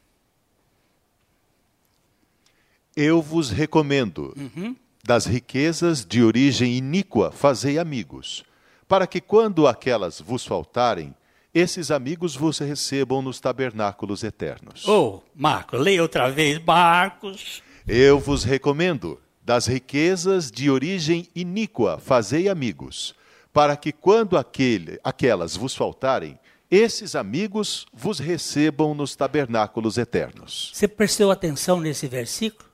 Eu 2.94 3.22
vos 3.22 3.49
recomendo, 3.49 4.34
uhum. 4.36 4.76
das 5.03 5.24
riquezas 5.24 6.05
de 6.05 6.22
origem 6.22 6.76
iníqua, 6.76 7.30
fazei 7.30 7.78
amigos, 7.78 8.44
para 8.86 9.07
que 9.07 9.18
quando 9.18 9.66
aquelas 9.66 10.20
vos 10.20 10.44
faltarem, 10.44 11.14
esses 11.55 11.90
amigos 11.90 12.36
vos 12.36 12.59
recebam 12.59 13.22
nos 13.22 13.40
tabernáculos 13.40 14.22
eternos. 14.22 14.86
Oh, 14.86 15.22
Marcos, 15.34 15.80
leia 15.80 16.03
outra 16.03 16.30
vez, 16.30 16.62
Marcos. 16.62 17.62
Eu 17.86 18.18
vos 18.18 18.44
recomendo, 18.44 19.18
das 19.49 19.66
riquezas 19.66 20.51
de 20.51 20.70
origem 20.70 21.26
iníqua 21.34 21.99
fazei 21.99 22.51
amigos, 22.51 23.14
para 23.51 23.78
que 23.78 23.92
quando 23.92 24.36
aquele, 24.36 25.01
aquelas 25.03 25.57
vos 25.57 25.74
faltarem, 25.74 26.38
esses 26.70 27.16
amigos 27.16 27.86
vos 27.90 28.18
recebam 28.18 28.92
nos 28.92 29.16
tabernáculos 29.16 29.96
eternos. 29.96 30.70
Você 30.74 30.86
prestou 30.86 31.30
atenção 31.30 31.80
nesse 31.80 32.07
versículo? 32.07 32.68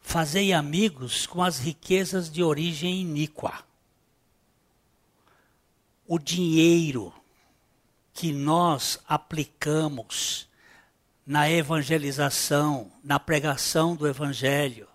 Fazei 0.00 0.52
amigos 0.52 1.26
com 1.26 1.42
as 1.42 1.58
riquezas 1.58 2.30
de 2.30 2.44
origem 2.44 3.00
iníqua. 3.00 3.64
O 6.06 6.20
dinheiro 6.20 7.12
que 8.14 8.32
nós 8.32 9.00
aplicamos 9.08 10.48
na 11.26 11.50
evangelização, 11.50 12.92
na 13.02 13.18
pregação 13.18 13.96
do 13.96 14.06
evangelho, 14.06 14.85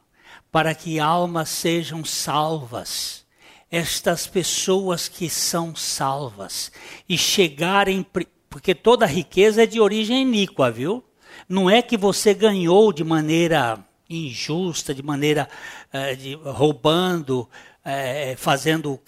para 0.52 0.76
que 0.76 1.00
almas 1.00 1.50
sejam 1.50 2.04
salvas. 2.04 3.26
Estas 3.70 4.28
pessoas 4.28 5.08
que 5.08 5.30
são 5.30 5.74
salvas 5.74 6.72
e 7.08 7.18
chegarem, 7.18 8.06
porque 8.50 8.76
toda 8.76 9.06
riqueza 9.06 9.64
é 9.64 9.66
de 9.66 9.80
origem 9.80 10.24
iníqua, 10.24 10.70
viu? 10.70 11.02
Não 11.48 11.70
é 11.70 11.82
que 11.82 11.96
você 11.96 12.34
ganhou 12.34 12.92
de 12.92 13.04
maneira 13.04 13.80
injusta, 14.10 14.94
de 14.94 15.02
maneira 15.02 15.48
eh, 15.94 16.16
de, 16.16 16.34
roubando, 16.36 17.48
eh, 17.86 18.36
fazendo 18.38 19.00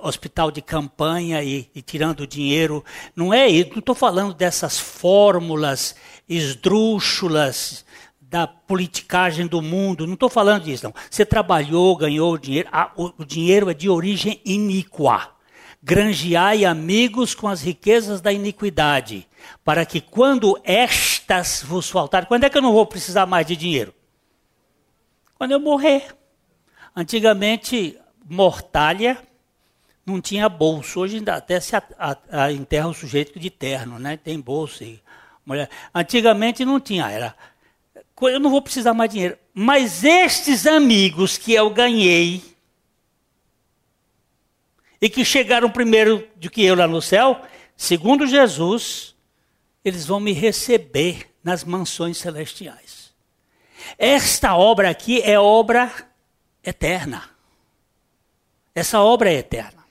hospital 0.00 0.52
de 0.52 0.62
campanha 0.62 1.42
e, 1.42 1.68
e 1.74 1.82
tirando 1.82 2.24
dinheiro. 2.24 2.84
Não 3.16 3.34
é 3.34 3.48
isso. 3.48 3.70
Não 3.70 3.80
estou 3.80 3.96
falando 3.96 4.32
dessas 4.32 4.78
fórmulas 4.78 5.96
esdrúxulas 6.28 7.83
da 8.34 8.48
politicagem 8.48 9.46
do 9.46 9.62
mundo. 9.62 10.08
Não 10.08 10.14
estou 10.14 10.28
falando 10.28 10.64
disso, 10.64 10.82
não. 10.82 10.94
Você 11.08 11.24
trabalhou, 11.24 11.96
ganhou 11.96 12.36
dinheiro. 12.36 12.68
Ah, 12.72 12.90
o, 12.96 13.12
o 13.18 13.24
dinheiro 13.24 13.70
é 13.70 13.74
de 13.74 13.88
origem 13.88 14.40
iníqua. 14.44 15.30
Granjeai 15.80 16.64
amigos 16.64 17.32
com 17.32 17.46
as 17.46 17.62
riquezas 17.62 18.20
da 18.20 18.32
iniquidade, 18.32 19.28
para 19.64 19.86
que 19.86 20.00
quando 20.00 20.58
estas 20.64 21.62
vos 21.62 21.88
faltarem, 21.88 22.26
quando 22.26 22.42
é 22.42 22.50
que 22.50 22.58
eu 22.58 22.62
não 22.62 22.72
vou 22.72 22.84
precisar 22.84 23.24
mais 23.24 23.46
de 23.46 23.54
dinheiro? 23.54 23.94
Quando 25.38 25.52
eu 25.52 25.60
morrer. 25.60 26.04
Antigamente, 26.96 27.96
mortalha 28.28 29.16
não 30.04 30.20
tinha 30.20 30.48
bolso. 30.48 30.98
Hoje 30.98 31.18
ainda 31.18 31.36
até 31.36 31.60
se 31.60 31.76
a, 31.76 31.82
a, 31.96 32.16
a 32.46 32.52
enterra 32.52 32.88
o 32.88 32.94
sujeito 32.94 33.38
de 33.38 33.48
terno, 33.48 33.96
né? 34.00 34.16
Tem 34.16 34.40
bolso. 34.40 34.82
E 34.82 35.00
mulher. 35.46 35.70
Antigamente 35.94 36.64
não 36.64 36.80
tinha, 36.80 37.08
era 37.08 37.36
eu 38.22 38.40
não 38.40 38.50
vou 38.50 38.62
precisar 38.62 38.94
mais 38.94 39.10
dinheiro. 39.10 39.36
Mas 39.52 40.04
estes 40.04 40.66
amigos 40.66 41.36
que 41.36 41.52
eu 41.52 41.70
ganhei, 41.70 42.42
e 45.04 45.10
que 45.10 45.22
chegaram 45.22 45.70
primeiro 45.70 46.26
do 46.36 46.48
que 46.48 46.64
eu 46.64 46.74
lá 46.74 46.86
no 46.86 47.02
céu, 47.02 47.42
segundo 47.76 48.26
Jesus, 48.26 49.14
eles 49.84 50.06
vão 50.06 50.18
me 50.18 50.32
receber 50.32 51.30
nas 51.44 51.62
mansões 51.62 52.16
celestiais. 52.16 53.12
Esta 53.98 54.56
obra 54.56 54.88
aqui 54.88 55.20
é 55.20 55.38
obra 55.38 55.92
eterna. 56.64 57.28
Essa 58.74 59.00
obra 59.00 59.30
é 59.30 59.34
eterna. 59.34 59.84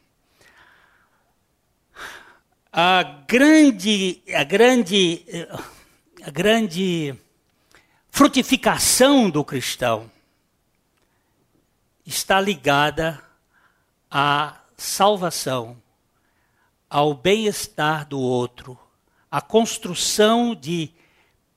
A 2.72 3.04
grande, 3.28 4.24
a 4.34 4.44
grande, 4.44 5.24
a 6.24 6.32
grande 6.32 7.16
frutificação 8.16 9.28
do 9.28 9.44
cristão 9.44 10.10
está 12.06 12.40
ligada 12.40 13.20
à 14.10 14.62
salvação, 14.78 15.82
ao 16.88 17.16
bem-estar 17.16 18.08
do 18.08 18.20
outro, 18.20 18.78
à 19.32 19.42
construção 19.42 20.54
de 20.54 20.92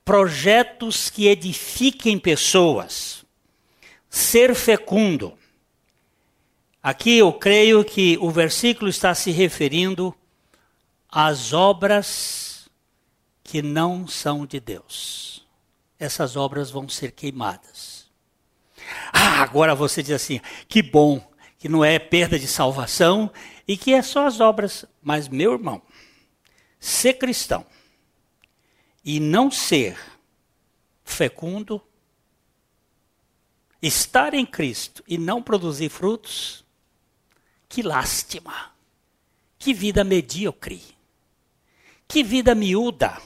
projetos 0.03 1.11
que 1.11 1.29
edifiquem 1.29 2.19
pessoas, 2.19 3.23
ser 4.09 4.55
fecundo. 4.55 5.37
Aqui 6.83 7.19
eu 7.19 7.35
creio 7.35 7.85
que 7.85 8.17
o 8.19 8.31
versículo 8.31 8.89
está 8.89 9.15
se 9.15 9.31
referindo 9.31 10.17
às 11.07 11.53
obras 11.53 12.67
que 13.45 13.61
não 13.61 14.09
são 14.09 14.47
de 14.47 14.59
Deus. 14.59 15.46
Essas 15.99 16.37
obras 16.37 16.71
vão 16.71 16.89
ser 16.89 17.13
queimadas. 17.13 18.07
Ah, 19.13 19.43
agora 19.43 19.75
você 19.75 20.03
diz 20.03 20.13
assim: 20.13 20.41
que 20.69 20.83
bom, 20.83 21.27
que 21.59 21.69
não 21.69 21.85
é 21.85 21.99
perda 21.99 22.39
de 22.39 22.47
salvação 22.47 23.31
e 23.67 23.77
que 23.77 23.95
é 23.95 24.03
só 24.03 24.27
as 24.27 24.41
obras. 24.41 24.85
Mas, 25.03 25.29
meu 25.29 25.53
irmão, 25.53 25.83
ser 26.79 27.15
cristão 27.15 27.67
e 29.05 29.21
não 29.21 29.51
ser 29.51 29.99
fecundo, 31.05 31.81
estar 33.81 34.35
em 34.35 34.45
Cristo 34.45 35.03
e 35.07 35.17
não 35.17 35.43
produzir 35.43 35.89
frutos, 35.89 36.65
que 37.69 37.83
lástima, 37.83 38.73
que 39.59 39.73
vida 39.73 40.05
medíocre, 40.05 40.83
que 42.07 42.23
vida 42.23 42.55
miúda, 42.55 43.21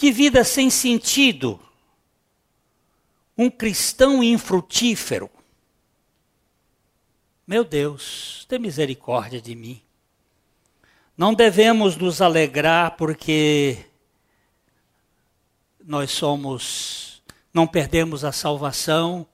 que 0.00 0.10
vida 0.10 0.42
sem 0.42 0.70
sentido. 0.70 1.60
Um 3.36 3.50
cristão 3.50 4.22
infrutífero. 4.22 5.28
Meu 7.46 7.62
Deus, 7.62 8.46
tem 8.48 8.58
misericórdia 8.58 9.42
de 9.42 9.54
mim. 9.54 9.82
Não 11.14 11.34
devemos 11.34 11.98
nos 11.98 12.22
alegrar 12.22 12.96
porque 12.96 13.84
nós 15.84 16.10
somos, 16.12 17.22
não 17.52 17.66
perdemos 17.66 18.24
a 18.24 18.32
salvação 18.32 19.26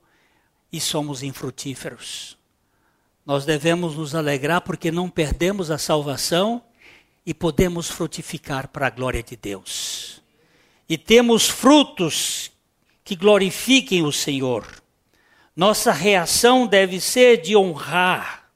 e 0.69 0.81
somos 0.81 1.23
infrutíferos. 1.23 2.37
Nós 3.25 3.45
devemos 3.45 3.95
nos 3.95 4.13
alegrar 4.13 4.59
porque 4.59 4.91
não 4.91 5.09
perdemos 5.09 5.71
a 5.71 5.77
salvação 5.77 6.61
e 7.25 7.33
podemos 7.33 7.89
frutificar 7.89 8.67
para 8.67 8.87
a 8.87 8.89
glória 8.89 9.23
de 9.23 9.37
Deus. 9.37 10.16
E 10.87 10.97
temos 10.97 11.49
frutos 11.49 12.51
que 13.03 13.15
glorifiquem 13.15 14.03
o 14.03 14.11
Senhor. 14.11 14.65
Nossa 15.55 15.91
reação 15.91 16.67
deve 16.67 16.99
ser 16.99 17.41
de 17.41 17.55
honrar, 17.55 18.49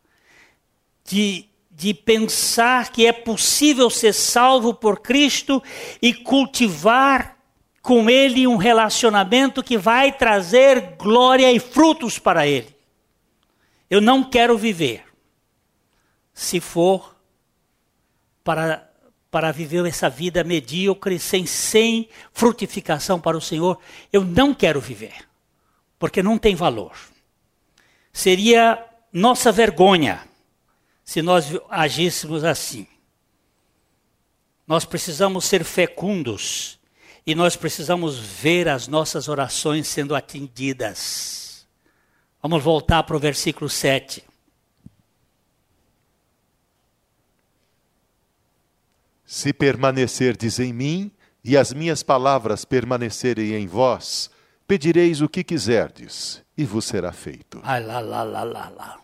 de, 1.03 1.45
de 1.69 1.93
pensar 1.93 2.91
que 2.91 3.05
é 3.05 3.11
possível 3.11 3.89
ser 3.89 4.13
salvo 4.13 4.73
por 4.73 4.99
Cristo 4.99 5.63
e 6.01 6.13
cultivar 6.13 7.37
com 7.81 8.09
Ele 8.09 8.45
um 8.45 8.57
relacionamento 8.57 9.63
que 9.63 9.77
vai 9.77 10.11
trazer 10.11 10.95
glória 10.97 11.51
e 11.51 11.59
frutos 11.59 12.19
para 12.19 12.45
Ele. 12.45 12.75
Eu 13.89 13.99
não 13.99 14.23
quero 14.23 14.57
viver 14.57 15.03
se 16.33 16.59
for 16.59 17.15
para, 18.43 18.90
para 19.31 19.51
viver 19.53 19.85
essa 19.85 20.09
vida 20.09 20.43
medíocre, 20.43 21.17
sem, 21.17 21.45
sem 21.45 22.09
frutificação 22.33 23.19
para 23.19 23.37
o 23.37 23.41
Senhor. 23.41 23.79
Eu 24.11 24.25
não 24.25 24.53
quero 24.53 24.81
viver, 24.81 25.25
porque 25.97 26.21
não 26.21 26.37
tem 26.37 26.53
valor. 26.53 26.91
Seria 28.11 28.85
nossa 29.13 29.49
vergonha 29.51 30.21
se 31.03 31.21
nós 31.21 31.45
agíssemos 31.69 32.43
assim. 32.43 32.85
Nós 34.67 34.83
precisamos 34.83 35.45
ser 35.45 35.63
fecundos 35.63 36.77
e 37.25 37.33
nós 37.33 37.55
precisamos 37.55 38.17
ver 38.19 38.67
as 38.67 38.87
nossas 38.87 39.29
orações 39.29 39.87
sendo 39.87 40.13
atendidas. 40.13 41.65
Vamos 42.41 42.61
voltar 42.61 43.03
para 43.03 43.15
o 43.15 43.19
versículo 43.19 43.69
7. 43.69 44.23
Se 49.31 49.53
permanecerdes 49.53 50.59
em 50.59 50.73
mim 50.73 51.09
e 51.41 51.55
as 51.55 51.71
minhas 51.71 52.03
palavras 52.03 52.65
permanecerem 52.65 53.53
em 53.53 53.65
vós, 53.65 54.29
pedireis 54.67 55.21
o 55.21 55.29
que 55.29 55.41
quiserdes 55.41 56.43
e 56.57 56.65
vos 56.65 56.83
será 56.83 57.13
feito. 57.13 57.61
Ai, 57.63 57.81
lá, 57.81 58.01
lá, 58.01 58.23
lá, 58.23 58.43
lá, 58.43 58.67
lá. 58.67 58.99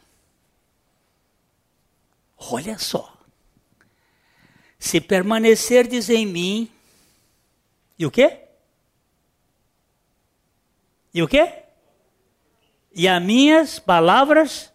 Olha 2.52 2.78
só. 2.78 3.18
Se 4.78 5.00
permanecerdes 5.00 6.10
em 6.10 6.26
mim 6.26 6.70
e 7.98 8.06
o 8.06 8.12
quê? 8.12 8.38
E 11.14 11.24
o 11.24 11.28
quê? 11.30 11.54
E 12.94 13.08
as 13.08 13.24
minhas 13.24 13.80
palavras. 13.80 14.74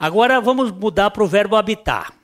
Agora 0.00 0.40
vamos 0.40 0.70
mudar 0.72 1.10
para 1.10 1.22
o 1.22 1.28
verbo 1.28 1.54
habitar. 1.54 2.23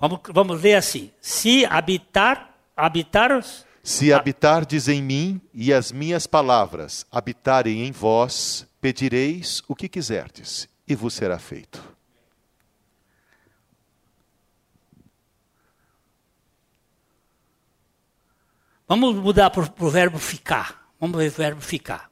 Vamos, 0.00 0.20
vamos 0.32 0.62
ler 0.62 0.76
assim: 0.76 1.10
se 1.20 1.64
habitar, 1.66 2.54
habitar. 2.76 3.42
Se 3.82 4.12
habitardes 4.12 4.86
em 4.86 5.02
mim 5.02 5.40
e 5.52 5.72
as 5.72 5.90
minhas 5.90 6.26
palavras 6.26 7.06
habitarem 7.10 7.86
em 7.86 7.92
vós, 7.92 8.66
pedireis 8.80 9.62
o 9.66 9.74
que 9.74 9.88
quiserdes, 9.88 10.68
e 10.86 10.94
vos 10.94 11.14
será 11.14 11.38
feito. 11.38 11.82
Vamos 18.86 19.16
mudar 19.16 19.50
para 19.50 19.70
o 19.80 19.90
verbo 19.90 20.18
ficar. 20.18 20.90
Vamos 20.98 21.18
ver 21.18 21.28
o 21.28 21.34
verbo 21.34 21.60
ficar. 21.60 22.10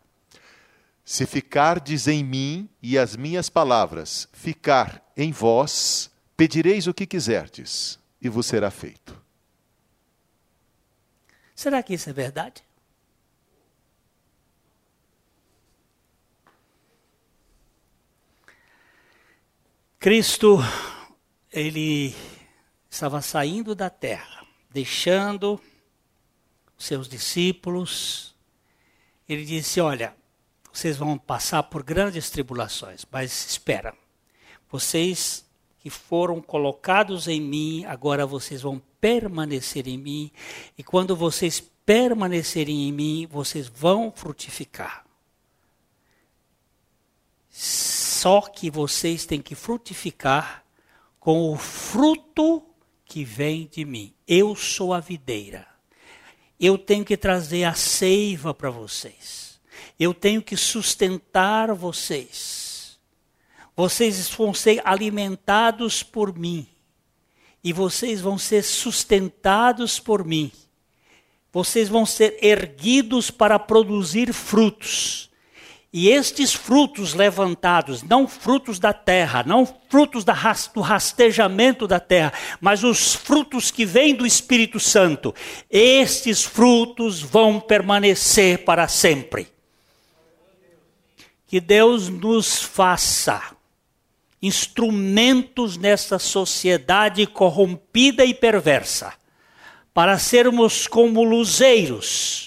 Se 1.05 1.25
ficardes 1.25 2.07
em 2.07 2.23
mim 2.23 2.69
e 2.83 2.99
as 2.99 3.17
minhas 3.17 3.49
palavras 3.49 4.29
ficar 4.33 5.03
em 5.17 5.33
vós, 5.33 6.11
pedireis 6.37 6.87
o 6.87 6.95
que 6.95 7.07
quiserdes, 7.07 7.99
e 8.21 8.29
vos 8.29 8.47
será 8.47 8.71
feito. 8.71 9.21
Será 11.55 11.83
que 11.83 11.95
isso 11.95 12.11
é 12.11 12.13
verdade? 12.13 12.63
Cristo, 19.99 20.59
ele 21.51 22.15
estava 22.91 23.23
saindo 23.23 23.75
da 23.75 23.89
terra, 23.89 24.47
deixando 24.71 25.61
seus 26.79 27.09
discípulos. 27.09 28.37
Ele 29.27 29.45
disse: 29.45 29.81
Olha, 29.81 30.15
vocês 30.71 30.99
vão 30.99 31.17
passar 31.17 31.63
por 31.65 31.83
grandes 31.83 32.29
tribulações, 32.29 33.07
mas 33.11 33.47
espera, 33.49 33.95
vocês 34.71 35.46
que 35.87 35.91
foram 35.91 36.43
colocados 36.43 37.29
em 37.29 37.41
mim, 37.41 37.85
agora 37.85 38.27
vocês 38.27 38.61
vão 38.61 38.83
permanecer 39.01 39.87
em 39.87 39.97
mim, 39.97 40.33
e 40.77 40.83
quando 40.83 41.15
vocês 41.15 41.63
permanecerem 41.85 42.89
em 42.89 42.93
mim, 42.93 43.29
vocês 43.31 43.69
vão 43.69 44.11
frutificar. 44.11 45.07
Só 47.49 48.41
que 48.41 48.69
vocês 48.69 49.25
têm 49.25 49.41
que 49.41 49.55
frutificar 49.55 50.65
com 51.21 51.53
o 51.53 51.57
fruto 51.57 52.65
que 53.05 53.23
vem 53.23 53.69
de 53.71 53.85
mim. 53.85 54.13
Eu 54.27 54.57
sou 54.57 54.93
a 54.93 54.99
videira 54.99 55.65
eu 56.59 56.79
tenho 56.79 57.05
que 57.05 57.17
trazer 57.17 57.65
a 57.65 57.75
seiva 57.75 58.55
para 58.55 58.71
vocês. 58.71 59.61
Eu 60.01 60.15
tenho 60.15 60.43
que 60.43 60.57
sustentar 60.57 61.73
vocês. 61.75 62.66
Vocês 63.77 64.31
vão 64.31 64.55
ser 64.55 64.81
alimentados 64.85 66.03
por 66.03 66.37
mim. 66.37 66.67
E 67.63 67.75
vocês 67.75 68.23
vão 68.23 68.39
ser 68.39 68.63
sustentados 68.63 70.01
por 70.01 70.25
mim. 70.25 70.51
Vocês 71.53 71.89
vão 71.89 72.07
ser 72.07 72.39
erguidos 72.43 73.31
para 73.31 73.59
produzir 73.59 74.33
frutos. 74.33 75.31
E 75.93 76.09
estes 76.09 76.53
frutos 76.53 77.15
levantados, 77.15 78.03
não 78.03 78.29
frutos 78.29 78.79
da 78.79 78.93
terra, 78.93 79.43
não 79.47 79.67
frutos 79.89 80.25
do 80.25 80.81
rastejamento 80.81 81.87
da 81.87 81.99
terra, 81.99 82.33
mas 82.61 82.85
os 82.85 83.15
frutos 83.15 83.71
que 83.71 83.87
vêm 83.87 84.15
do 84.15 84.27
Espírito 84.27 84.79
Santo, 84.79 85.35
estes 85.71 86.45
frutos 86.45 87.23
vão 87.23 87.59
permanecer 87.59 88.65
para 88.65 88.89
sempre. 88.89 89.49
Que 91.47 91.61
Deus 91.61 92.11
nos 92.11 92.61
faça 92.61 93.56
instrumentos 94.47 95.77
nessa 95.77 96.19
sociedade 96.19 97.27
corrompida 97.27 98.25
e 98.25 98.33
perversa, 98.33 99.13
para 99.93 100.19
sermos 100.19 100.87
como 100.87 101.25
luzeiros 101.25 102.47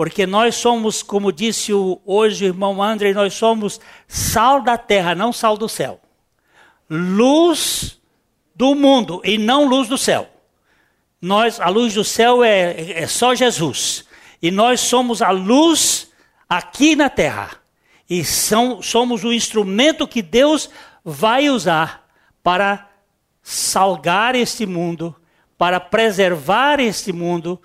porque 0.00 0.26
nós 0.26 0.54
somos, 0.54 1.02
como 1.02 1.30
disse 1.30 1.74
hoje 1.74 2.46
o 2.46 2.48
irmão 2.48 2.82
André, 2.82 3.12
nós 3.12 3.34
somos 3.34 3.78
sal 4.08 4.62
da 4.62 4.78
terra, 4.78 5.14
não 5.14 5.30
sal 5.30 5.58
do 5.58 5.68
céu. 5.68 6.00
Luz 6.88 8.00
do 8.54 8.74
mundo 8.74 9.20
e 9.22 9.36
não 9.36 9.68
luz 9.68 9.88
do 9.88 9.98
céu. 9.98 10.26
Nós, 11.20 11.60
a 11.60 11.68
luz 11.68 11.92
do 11.92 12.02
céu 12.02 12.42
é, 12.42 13.02
é 13.02 13.06
só 13.06 13.34
Jesus. 13.34 14.06
E 14.40 14.50
nós 14.50 14.80
somos 14.80 15.20
a 15.20 15.28
luz 15.28 16.10
aqui 16.48 16.96
na 16.96 17.10
terra. 17.10 17.50
E 18.08 18.24
são, 18.24 18.80
somos 18.80 19.22
o 19.22 19.30
instrumento 19.30 20.08
que 20.08 20.22
Deus 20.22 20.70
vai 21.04 21.48
usar 21.50 22.08
para 22.42 22.88
salgar 23.42 24.34
este 24.34 24.66
mundo, 24.66 25.14
para 25.56 25.80
preservar 25.80 26.80
este 26.80 27.12
mundo 27.12 27.60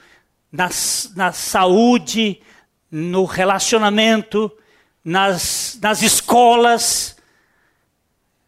na, 0.52 0.70
na 1.16 1.32
saúde, 1.32 2.42
no 2.90 3.26
relacionamento, 3.26 4.52
nas, 5.04 5.78
nas 5.82 6.02
escolas. 6.02 7.18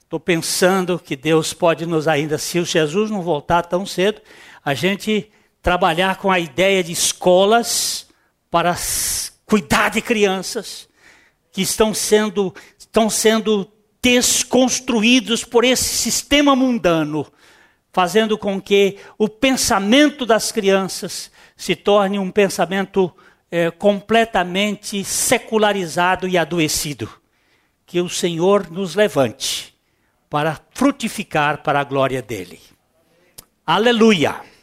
Estou 0.04 0.20
pensando 0.20 0.98
que 0.98 1.16
Deus 1.16 1.54
pode 1.54 1.86
nos 1.86 2.08
ainda, 2.08 2.38
se 2.38 2.60
o 2.60 2.66
Jesus 2.66 3.12
não 3.12 3.22
voltar 3.22 3.64
tão 3.64 3.86
cedo, 3.86 4.22
a 4.64 4.74
gente 4.74 5.30
trabalhar 5.62 6.18
com 6.18 6.32
a 6.32 6.40
ideia 6.40 6.84
de 6.84 6.94
escolas 6.94 8.08
para 8.50 8.76
cuidar 9.46 9.90
de 9.90 10.02
crianças 10.02 10.88
que 11.52 11.62
estão 11.62 11.94
sendo, 11.94 12.54
estão 12.78 13.10
sendo 13.10 13.70
desconstruídos 14.02 15.44
por 15.44 15.64
esse 15.64 15.96
sistema 15.96 16.56
mundano, 16.56 17.26
fazendo 17.92 18.38
com 18.38 18.62
que 18.62 18.98
o 19.18 19.28
pensamento 19.28 20.26
das 20.26 20.52
crianças 20.52 21.32
se 21.56 21.76
torne 21.76 22.20
um 22.20 22.30
pensamento 22.30 23.14
é, 23.50 23.72
completamente 23.72 25.04
secularizado 25.04 26.28
e 26.28 26.38
adoecido. 26.38 27.10
Que 27.86 28.02
o 28.02 28.10
Senhor 28.10 28.70
nos 28.70 28.96
levante 28.96 29.74
para 30.30 30.60
frutificar 30.72 31.64
para 31.64 31.80
a 31.80 31.84
glória 31.84 32.22
dele. 32.22 32.60
Aleluia! 33.66 34.57